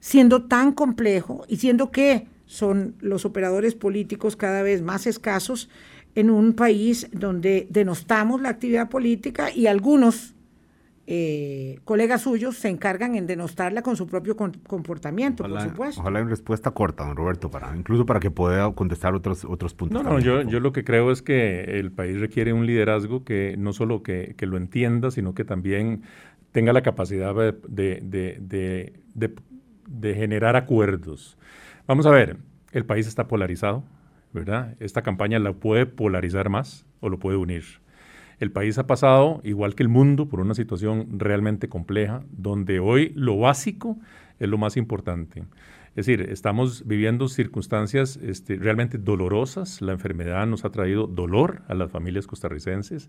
[0.00, 5.68] siendo tan complejo y siendo que son los operadores políticos cada vez más escasos
[6.14, 10.35] en un país donde denostamos la actividad política y algunos
[11.06, 16.00] eh, colegas suyos se encargan en denostarla con su propio comportamiento, ojalá, por supuesto.
[16.00, 20.02] Ojalá en respuesta corta, don Roberto, para, incluso para que pueda contestar otros, otros puntos.
[20.02, 23.54] No, no, yo, yo, lo que creo es que el país requiere un liderazgo que
[23.56, 26.02] no solo que, que lo entienda, sino que también
[26.52, 29.34] tenga la capacidad de, de, de,
[29.86, 31.38] de generar acuerdos.
[31.86, 32.38] Vamos a ver,
[32.72, 33.84] el país está polarizado,
[34.32, 34.74] ¿verdad?
[34.80, 37.64] Esta campaña la puede polarizar más o lo puede unir.
[38.38, 43.12] El país ha pasado, igual que el mundo, por una situación realmente compleja, donde hoy
[43.14, 43.98] lo básico
[44.38, 45.44] es lo más importante.
[45.96, 49.80] Es decir, estamos viviendo circunstancias este, realmente dolorosas.
[49.80, 53.08] La enfermedad nos ha traído dolor a las familias costarricenses.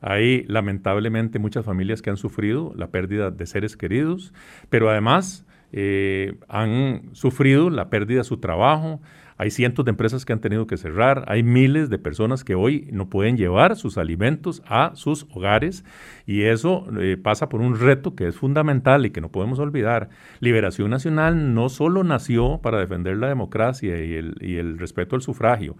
[0.00, 4.32] Hay lamentablemente muchas familias que han sufrido la pérdida de seres queridos,
[4.70, 9.00] pero además eh, han sufrido la pérdida de su trabajo,
[9.38, 12.88] hay cientos de empresas que han tenido que cerrar, hay miles de personas que hoy
[12.92, 15.84] no pueden llevar sus alimentos a sus hogares
[16.26, 20.10] y eso eh, pasa por un reto que es fundamental y que no podemos olvidar.
[20.40, 25.22] Liberación Nacional no solo nació para defender la democracia y el, y el respeto al
[25.22, 25.76] sufragio,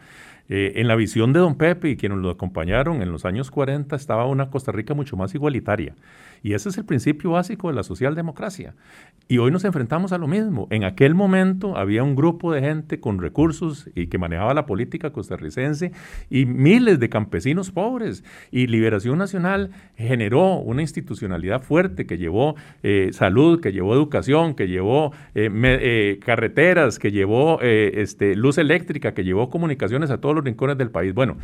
[0.51, 3.95] eh, en la visión de don Pepe y quienes lo acompañaron en los años 40
[3.95, 5.95] estaba una Costa Rica mucho más igualitaria.
[6.43, 8.75] Y ese es el principio básico de la socialdemocracia.
[9.27, 10.69] Y hoy nos enfrentamos a lo mismo.
[10.71, 15.11] En aquel momento había un grupo de gente con recursos y que manejaba la política
[15.11, 15.93] costarricense
[16.31, 18.25] y miles de campesinos pobres.
[18.51, 24.69] Y Liberación Nacional generó una institucionalidad fuerte que llevó eh, salud, que llevó educación, que
[24.69, 30.91] llevó eh, carreteras, que llevó este, luz eléctrica, que llevó comunicaciones a todos rincones del
[30.91, 31.15] país.
[31.15, 31.37] Bueno,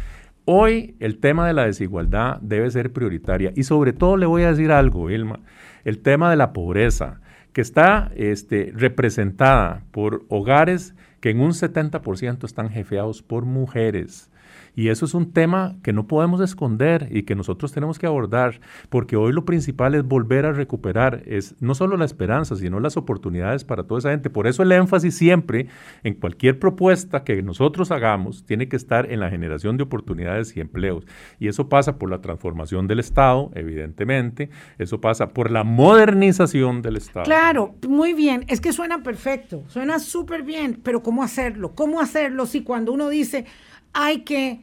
[0.45, 4.51] hoy el tema de la desigualdad debe ser prioritaria y sobre todo le voy a
[4.51, 5.41] decir algo, Vilma,
[5.85, 7.21] el tema de la pobreza,
[7.53, 14.31] que está este, representada por hogares que en un 70% están jefeados por mujeres.
[14.75, 18.61] Y eso es un tema que no podemos esconder y que nosotros tenemos que abordar,
[18.89, 22.97] porque hoy lo principal es volver a recuperar, es no solo la esperanza, sino las
[22.97, 24.31] oportunidades para toda esa gente.
[24.31, 25.69] Por eso el énfasis siempre
[26.03, 30.61] en cualquier propuesta que nosotros hagamos tiene que estar en la generación de oportunidades y
[30.61, 31.07] empleos.
[31.39, 36.97] Y eso pasa por la transformación del Estado, evidentemente, eso pasa por la modernización del
[36.97, 37.25] Estado.
[37.25, 41.75] Claro, muy bien, es que suena perfecto, suena súper bien, pero ¿cómo hacerlo?
[41.75, 43.47] ¿Cómo hacerlo si cuando uno dice
[43.95, 44.61] hay que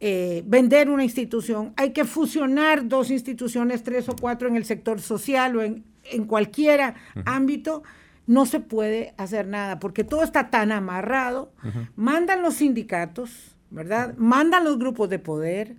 [0.00, 5.00] eh, vender una institución, hay que fusionar dos instituciones, tres o cuatro en el sector
[5.00, 7.82] social o en, en cualquier ámbito,
[8.26, 11.52] no se puede hacer nada porque todo está tan amarrado.
[11.96, 14.14] Mandan los sindicatos, ¿verdad?
[14.16, 15.76] Mandan los grupos de poder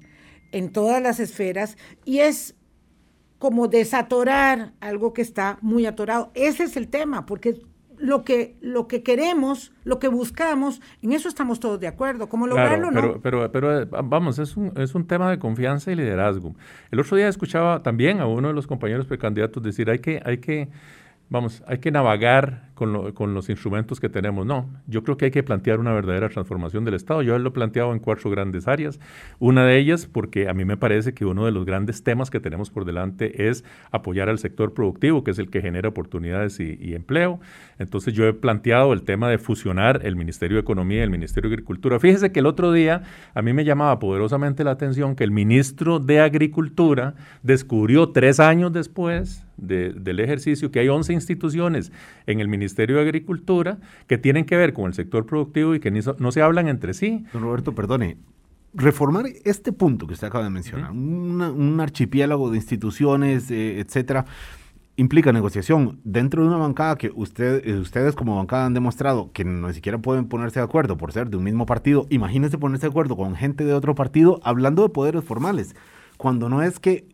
[0.51, 2.56] en todas las esferas y es
[3.39, 6.32] como desatorar algo que está muy atorado.
[6.34, 7.62] Ese es el tema, porque
[8.00, 12.30] lo que, lo que queremos, lo que buscamos, en eso estamos todos de acuerdo.
[12.30, 12.89] ¿Cómo lograrlo?
[12.93, 13.22] pero, no?
[13.22, 16.56] pero, pero, eh, vamos, es un, es un tema de confianza y liderazgo.
[16.91, 20.38] El otro día escuchaba también a uno de los compañeros precandidatos decir, hay que, hay
[20.38, 20.70] que
[21.30, 24.45] vamos, hay que navegar con, con, los instrumentos que tenemos.
[24.45, 27.21] No, yo creo que hay que plantear una verdadera transformación del Estado.
[27.21, 28.99] Yo lo he planteado en cuatro grandes áreas.
[29.39, 32.39] Una de ellas, porque a mí me parece que uno de los grandes temas que
[32.39, 36.93] tenemos por delante es apoyar al sector productivo, que es el que genera oportunidades y,
[36.95, 37.39] empleo.
[37.80, 41.49] Entonces yo he planteado el tema de fusionar el Ministerio de Economía y el Ministerio
[41.49, 41.99] de Agricultura.
[41.99, 43.03] Fíjese que el otro día
[43.34, 48.71] a mí me llamaba poderosamente la atención que el ministro de Agricultura descubrió tres años
[48.71, 51.91] después del ejercicio que hay 11 instituciones
[52.26, 53.78] en el Ministerio de Agricultura
[54.08, 57.26] que tienen que ver con el sector productivo y que no se hablan entre sí.
[57.34, 58.18] Don Roberto, perdone,
[58.74, 64.26] reformar este punto que usted acaba de mencionar, un archipiélago de instituciones, eh, etcétera,
[64.97, 69.43] implica negociación dentro de una bancada que usted, eh, ustedes como bancada han demostrado que
[69.43, 72.08] ni siquiera pueden ponerse de acuerdo por ser de un mismo partido.
[72.10, 75.76] Imagínense ponerse de acuerdo con gente de otro partido hablando de poderes formales,
[76.18, 77.08] cuando no es que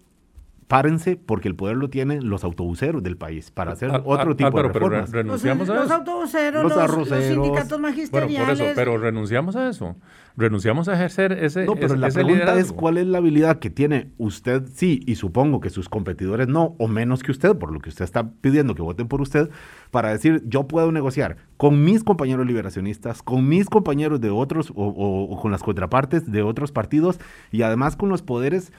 [0.71, 4.69] párense porque el poder lo tienen los autobuseros del país para hacer otro tipo de
[4.69, 5.09] reformas.
[5.11, 5.95] Pero renunciamos los, a los eso.
[5.95, 8.37] autobuseros, los, los, sindicatos magisteriales.
[8.37, 9.97] Bueno, por eso, pero renunciamos a eso.
[10.37, 14.13] Renunciamos a ejercer ese No, pero la pregunta es cuál es la habilidad que tiene
[14.17, 17.89] usted, sí, y supongo que sus competidores no, o menos que usted, por lo que
[17.89, 19.49] usted está pidiendo que voten por usted,
[19.91, 24.85] para decir, yo puedo negociar con mis compañeros liberacionistas, con mis compañeros de otros, o,
[24.85, 27.19] o con las contrapartes de otros partidos,
[27.51, 28.71] y además con los poderes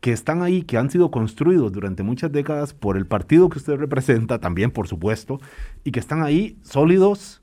[0.00, 3.76] que están ahí, que han sido construidos durante muchas décadas por el partido que usted
[3.76, 5.40] representa, también por supuesto,
[5.84, 7.42] y que están ahí sólidos,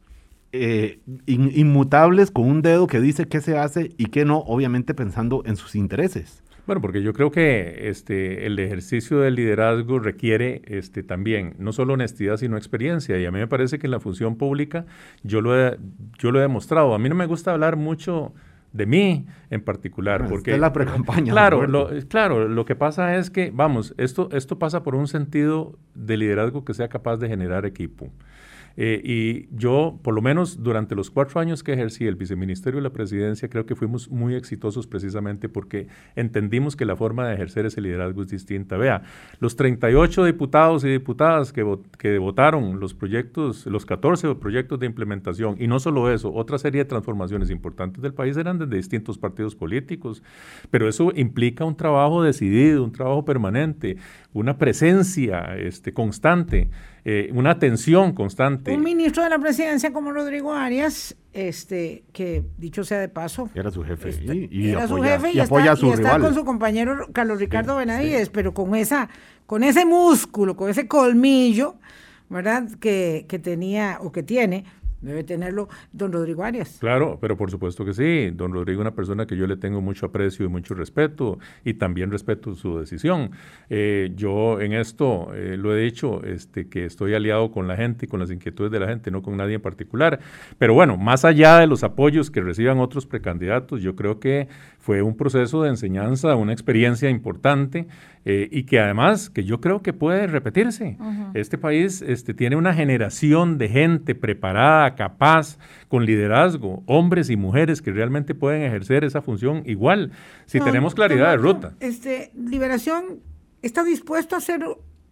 [0.52, 5.44] eh, inmutables, con un dedo que dice qué se hace y qué no, obviamente pensando
[5.46, 6.44] en sus intereses.
[6.66, 11.94] Bueno, porque yo creo que este, el ejercicio del liderazgo requiere este, también no solo
[11.94, 13.20] honestidad, sino experiencia.
[13.20, 14.86] Y a mí me parece que en la función pública
[15.22, 15.76] yo lo
[16.18, 16.96] yo lo he demostrado.
[16.96, 18.34] A mí no me gusta hablar mucho
[18.76, 20.28] de mí en particular.
[20.28, 21.32] porque es la precampaña.
[21.32, 25.80] Claro, lo, claro, lo que pasa es que, vamos, esto, esto pasa por un sentido
[25.94, 28.10] de liderazgo que sea capaz de generar equipo.
[28.78, 32.84] Eh, y yo, por lo menos durante los cuatro años que ejercí el viceministerio de
[32.84, 37.66] la presidencia, creo que fuimos muy exitosos precisamente porque entendimos que la forma de ejercer
[37.66, 38.78] ese liderazgo es distinta.
[38.78, 39.04] Vea,
[39.40, 41.66] los 38 diputados y diputadas que,
[41.98, 46.84] que votaron los proyectos, los 14 proyectos de implementación, y no solo eso, otra serie
[46.84, 50.22] de transformaciones importantes del país eran de distintos partidos políticos,
[50.70, 53.98] pero eso implica un trabajo decidido, un trabajo permanente,
[54.34, 56.70] una presencia este, constante.
[57.08, 58.74] Eh, una atención constante.
[58.74, 63.48] Un ministro de la presidencia como Rodrigo Arias, este, que dicho sea de paso.
[63.54, 64.10] Era su jefe.
[64.10, 67.40] Este, y, era su jefe y, apoya está, a y está con su compañero Carlos
[67.40, 69.08] Ricardo Benavides, pero con esa,
[69.46, 71.76] con ese músculo, con ese colmillo,
[72.28, 72.68] ¿verdad?
[72.80, 74.66] Que, que tenía o que tiene
[75.06, 76.78] Debe tenerlo don Rodrigo Arias.
[76.80, 78.32] Claro, pero por supuesto que sí.
[78.34, 81.76] Don Rodrigo es una persona que yo le tengo mucho aprecio y mucho respeto y
[81.76, 83.32] también respeto su decisión.
[83.70, 88.06] Eh, yo en esto eh, lo he dicho, este, que estoy aliado con la gente
[88.06, 90.20] y con las inquietudes de la gente, no con nadie en particular.
[90.58, 94.48] Pero bueno, más allá de los apoyos que reciban otros precandidatos, yo creo que
[94.86, 97.88] fue un proceso de enseñanza, una experiencia importante
[98.24, 101.00] eh, y que además, que yo creo que puede repetirse.
[101.34, 105.58] Este país este, tiene una generación de gente preparada, capaz,
[105.88, 110.12] con liderazgo, hombres y mujeres que realmente pueden ejercer esa función igual,
[110.46, 111.74] si tenemos claridad de ruta.
[111.80, 113.22] Este, Liberación
[113.64, 114.64] está dispuesto a hacer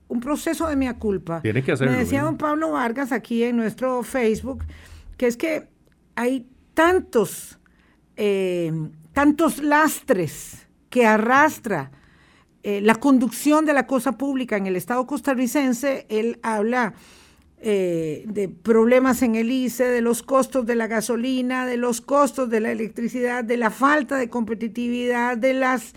[0.07, 1.41] un proceso de mea culpa.
[1.41, 1.93] Tiene que hacerlo.
[1.93, 4.65] Me decía don Pablo Vargas aquí en nuestro Facebook
[5.17, 5.67] que es que
[6.13, 7.57] hay tantos,
[8.17, 8.71] eh,
[9.13, 11.91] tantos lastres que arrastra
[12.63, 16.93] eh, la conducción de la cosa pública en el Estado costarricense, él habla
[17.65, 22.49] eh, de problemas en el ICE, de los costos de la gasolina, de los costos
[22.49, 25.93] de la electricidad, de la falta de competitividad, de las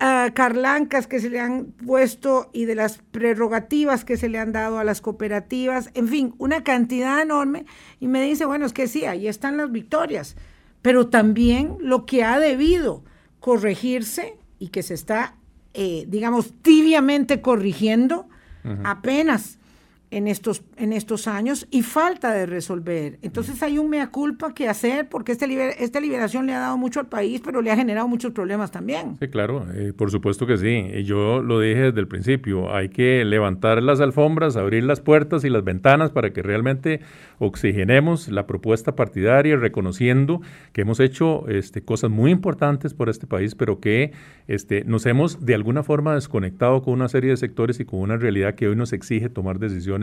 [0.00, 4.52] ah, carlancas que se le han puesto y de las prerrogativas que se le han
[4.52, 7.64] dado a las cooperativas, en fin, una cantidad enorme.
[7.98, 10.36] Y me dice, bueno, es que sí, ahí están las victorias,
[10.82, 13.04] pero también lo que ha debido
[13.40, 15.36] corregirse y que se está
[15.74, 18.28] eh, digamos, tibiamente corrigiendo
[18.84, 19.58] apenas
[20.12, 23.18] en estos, en estos años y falta de resolver.
[23.22, 25.42] Entonces hay un mea culpa que hacer porque este
[25.82, 29.16] esta liberación le ha dado mucho al país, pero le ha generado muchos problemas también.
[29.18, 31.02] Sí, claro, eh, por supuesto que sí.
[31.04, 35.50] Yo lo dije desde el principio, hay que levantar las alfombras, abrir las puertas y
[35.50, 37.00] las ventanas para que realmente
[37.38, 40.42] oxigenemos la propuesta partidaria, reconociendo
[40.72, 44.12] que hemos hecho este, cosas muy importantes por este país, pero que
[44.46, 48.18] este, nos hemos de alguna forma desconectado con una serie de sectores y con una
[48.18, 50.01] realidad que hoy nos exige tomar decisiones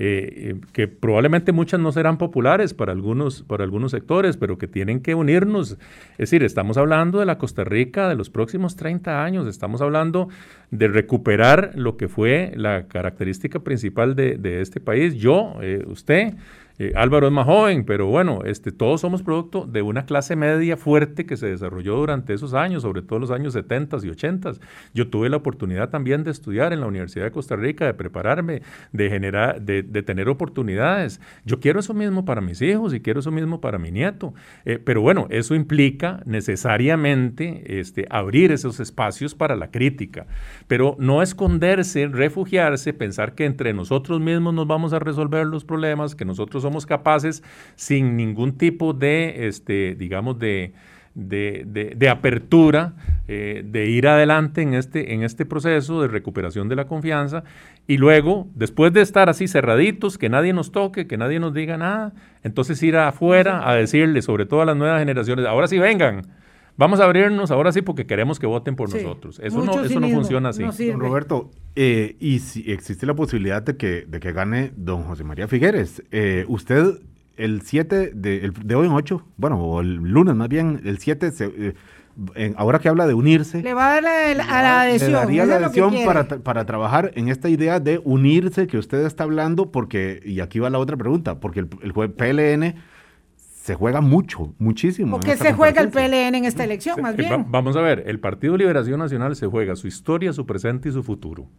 [0.00, 5.00] eh, que probablemente muchas no serán populares para algunos, para algunos sectores, pero que tienen
[5.00, 5.72] que unirnos.
[6.12, 10.28] Es decir, estamos hablando de la Costa Rica de los próximos 30 años, estamos hablando
[10.70, 15.14] de recuperar lo que fue la característica principal de, de este país.
[15.14, 16.34] Yo, eh, usted,
[16.78, 20.76] eh, Álvaro es más joven, pero bueno, este, todos somos producto de una clase media
[20.76, 24.52] fuerte que se desarrolló durante esos años, sobre todo los años 70 y 80.
[24.94, 28.62] Yo tuve la oportunidad también de estudiar en la Universidad de Costa Rica, de prepararme,
[28.92, 31.20] de generar, de, tener oportunidades.
[31.44, 34.32] Yo quiero eso mismo para mis hijos y quiero eso mismo para mi nieto.
[34.64, 40.26] Eh, pero bueno, eso implica necesariamente este, abrir esos espacios para la crítica,
[40.68, 46.14] pero no esconderse, refugiarse, pensar que entre nosotros mismos nos vamos a resolver los problemas,
[46.14, 47.42] que nosotros somos capaces
[47.76, 50.72] sin ningún tipo de, este, digamos, de,
[51.14, 52.92] de, apertura,
[53.26, 57.44] eh, de ir adelante en este, en este proceso de recuperación de la confianza.
[57.86, 61.76] Y luego, después de estar así cerraditos, que nadie nos toque, que nadie nos diga
[61.76, 62.12] nada,
[62.42, 66.22] entonces ir afuera a decirle, sobre todo a las nuevas generaciones, ahora sí vengan,
[66.78, 69.40] Vamos a abrirnos ahora sí porque queremos que voten por nosotros.
[69.42, 70.62] Eso no, eso no funciona así.
[70.62, 75.24] don Roberto, eh, y si existe la posibilidad de que, de que gane don José
[75.24, 77.00] María Figueres, eh, usted
[77.36, 81.32] el 7 de, de, hoy en 8, bueno, o el lunes más bien, el 7
[81.32, 81.74] se,
[82.56, 83.60] ahora que habla de unirse.
[83.60, 85.10] Le va a dar a la adhesión.
[85.12, 89.24] Le daría la adhesión para, para, trabajar en esta idea de unirse que usted está
[89.24, 92.76] hablando, porque, y aquí va la otra pregunta, porque el, el PLN
[93.68, 95.18] se juega mucho, muchísimo.
[95.18, 97.44] ¿Por qué se juega el PLN en esta elección, más bien?
[97.48, 101.02] vamos a ver, el Partido Liberación Nacional se juega su historia, su presente y su
[101.02, 101.50] futuro.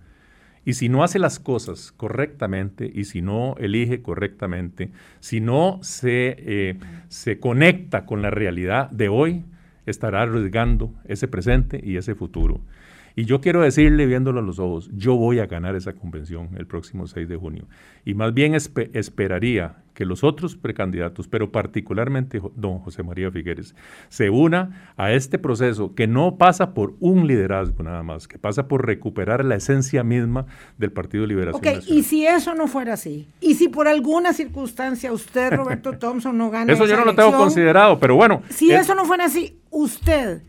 [0.66, 4.90] Y si no hace las cosas correctamente y si no elige correctamente,
[5.20, 6.78] si no se, eh,
[7.10, 9.46] se conecta con la realidad de hoy,
[9.86, 12.60] estará arriesgando ese presente y ese futuro.
[13.16, 16.68] Y yo quiero decirle, viéndolo a los ojos, yo voy a ganar esa convención el
[16.68, 17.66] próximo 6 de junio.
[18.06, 23.76] Y más bien esperaría que los otros precandidatos, pero particularmente don José María Figueres,
[24.08, 28.70] se una a este proceso que no pasa por un liderazgo nada más, que pasa
[28.70, 30.46] por recuperar la esencia misma
[30.78, 35.12] del Partido Liberación Ok, y si eso no fuera así, y si por alguna circunstancia
[35.12, 38.42] usted, Roberto Thompson, no gana Eso yo no lo tengo considerado, pero bueno.
[38.48, 40.44] Si eso no fuera así, usted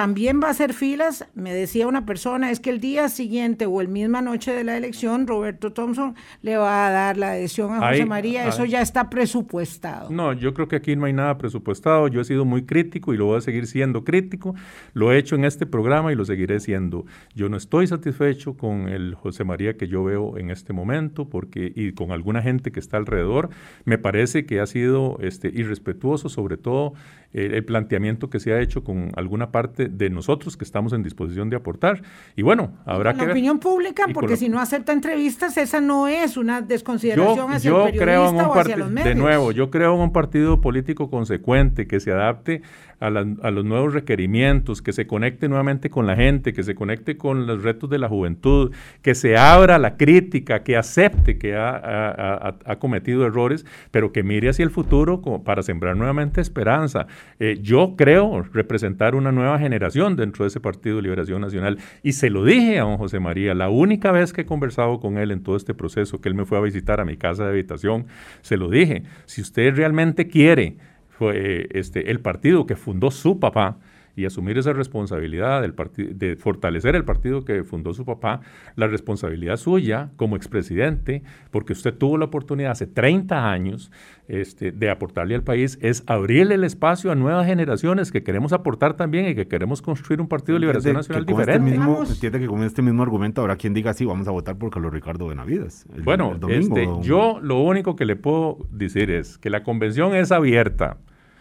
[0.00, 3.82] también va a hacer filas, me decía una persona, es que el día siguiente o
[3.82, 7.90] el misma noche de la elección, Roberto Thompson le va a dar la adhesión a
[7.90, 10.08] José María, eso ya está presupuestado.
[10.08, 13.18] No, yo creo que aquí no hay nada presupuestado, yo he sido muy crítico y
[13.18, 14.54] lo voy a seguir siendo crítico,
[14.94, 17.04] lo he hecho en este programa y lo seguiré siendo.
[17.34, 21.74] Yo no estoy satisfecho con el José María que yo veo en este momento, porque
[21.76, 23.50] y con alguna gente que está alrededor,
[23.84, 26.94] me parece que ha sido este, irrespetuoso, sobre todo
[27.32, 31.48] el planteamiento que se ha hecho con alguna parte de nosotros que estamos en disposición
[31.48, 32.02] de aportar.
[32.34, 33.24] Y bueno, habrá que...
[33.24, 37.76] La opinión pública, porque si no acepta entrevistas, esa no es una desconsideración hacia el
[37.76, 39.08] periodista creo o hacia los medios.
[39.08, 42.62] De nuevo, yo creo en un partido político consecuente que se adapte
[43.00, 47.46] a, los nuevos requerimientos, que se conecte nuevamente con la gente, que se conecte con
[47.46, 53.26] los retos de la juventud, que se abra la crítica, que acepte que ha, cometido
[53.26, 57.06] errores, pero que mire hacia el futuro para sembrar nuevamente esperanza.
[57.38, 62.12] Eh, yo creo representar una nueva generación dentro de ese Partido de Liberación Nacional y
[62.12, 65.30] se lo dije a don José María, la única vez que he conversado con él
[65.30, 68.06] en todo este proceso, que él me fue a visitar a mi casa de habitación,
[68.42, 70.76] se lo dije, si usted realmente quiere
[71.20, 73.76] fue este, el partido que fundó su papá
[74.16, 75.74] y asumir esa responsabilidad del
[76.16, 78.40] de fortalecer el partido que fundó su papá,
[78.74, 83.92] la responsabilidad suya como expresidente, porque usted tuvo la oportunidad hace 30 años
[84.28, 88.94] este, de aportarle al país, es abrirle el espacio a nuevas generaciones que queremos aportar
[88.94, 91.74] también y que queremos construir un partido de liberación nacional este diferente.
[91.74, 94.90] entiende que con este mismo argumento habrá quien diga sí, vamos a votar por Carlos
[94.90, 95.86] Ricardo Benavides.
[96.02, 100.96] bueno, este, yo lo único que le puedo decir es que la convención es abierta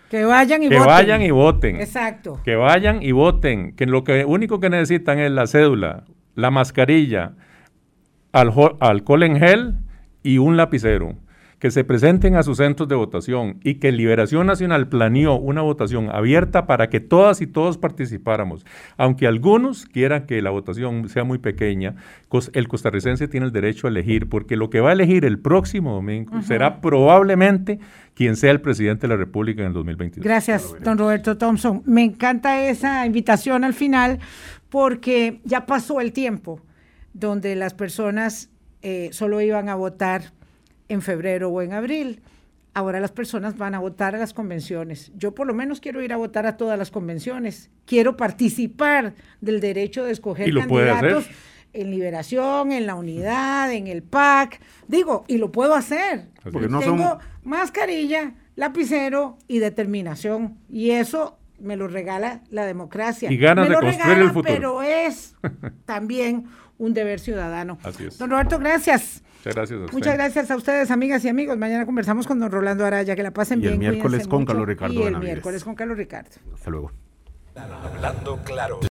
[0.10, 1.78] que vayan y que vayan y voten.
[1.78, 2.41] Exacto.
[2.43, 3.76] Que vayan y voten.
[3.76, 6.05] Que lo que único que necesitan es la cédula,
[6.36, 7.34] la mascarilla,
[8.32, 9.76] alcohol en gel
[10.24, 11.16] y un lapicero
[11.60, 16.10] que se presenten a sus centros de votación y que Liberación Nacional planeó una votación
[16.10, 18.66] abierta para que todas y todos participáramos.
[18.97, 21.95] Aunque algunos quieran que la votación sea muy pequeña,
[22.53, 25.93] el costarricense tiene el derecho a elegir, porque lo que va a elegir el próximo
[25.93, 27.80] domingo será probablemente
[28.14, 30.24] quien sea el presidente de la República en el 2022.
[30.24, 31.84] Gracias, don Roberto Thompson.
[31.86, 34.20] Me encanta esa invitación al final
[34.70, 36.62] porque ya pasó el tiempo
[37.14, 38.49] donde las personas
[38.82, 40.32] eh, solo iban a votar
[40.89, 42.21] en febrero o en abril.
[42.73, 45.11] Ahora las personas van a votar a las convenciones.
[45.15, 47.71] Yo por lo menos quiero ir a votar a todas las convenciones.
[47.85, 51.27] Quiero participar del derecho de escoger candidatos
[51.73, 54.59] en Liberación, en la Unidad, en el PAC.
[54.87, 56.27] Digo, y lo puedo hacer.
[56.51, 60.57] Porque tengo mascarilla, lapicero y determinación.
[60.69, 63.31] Y eso me lo regala la democracia.
[63.31, 64.53] Y ganas me de construir el futuro.
[64.53, 65.35] Pero es
[65.85, 66.45] también
[66.77, 67.77] un deber ciudadano.
[67.83, 68.17] Así es.
[68.17, 69.23] Don Roberto, gracias.
[69.39, 69.93] Muchas gracias a usted.
[69.93, 71.57] Muchas gracias a ustedes, amigas y amigos.
[71.57, 73.15] Mañana conversamos con don Rolando Araya.
[73.15, 73.73] Que la pasen y bien.
[73.73, 74.93] El miércoles con Carlos Ricardo.
[74.93, 76.29] Y el miércoles con Carlos Ricardo.
[76.53, 76.91] Hasta luego.
[77.55, 78.79] Hablando claro.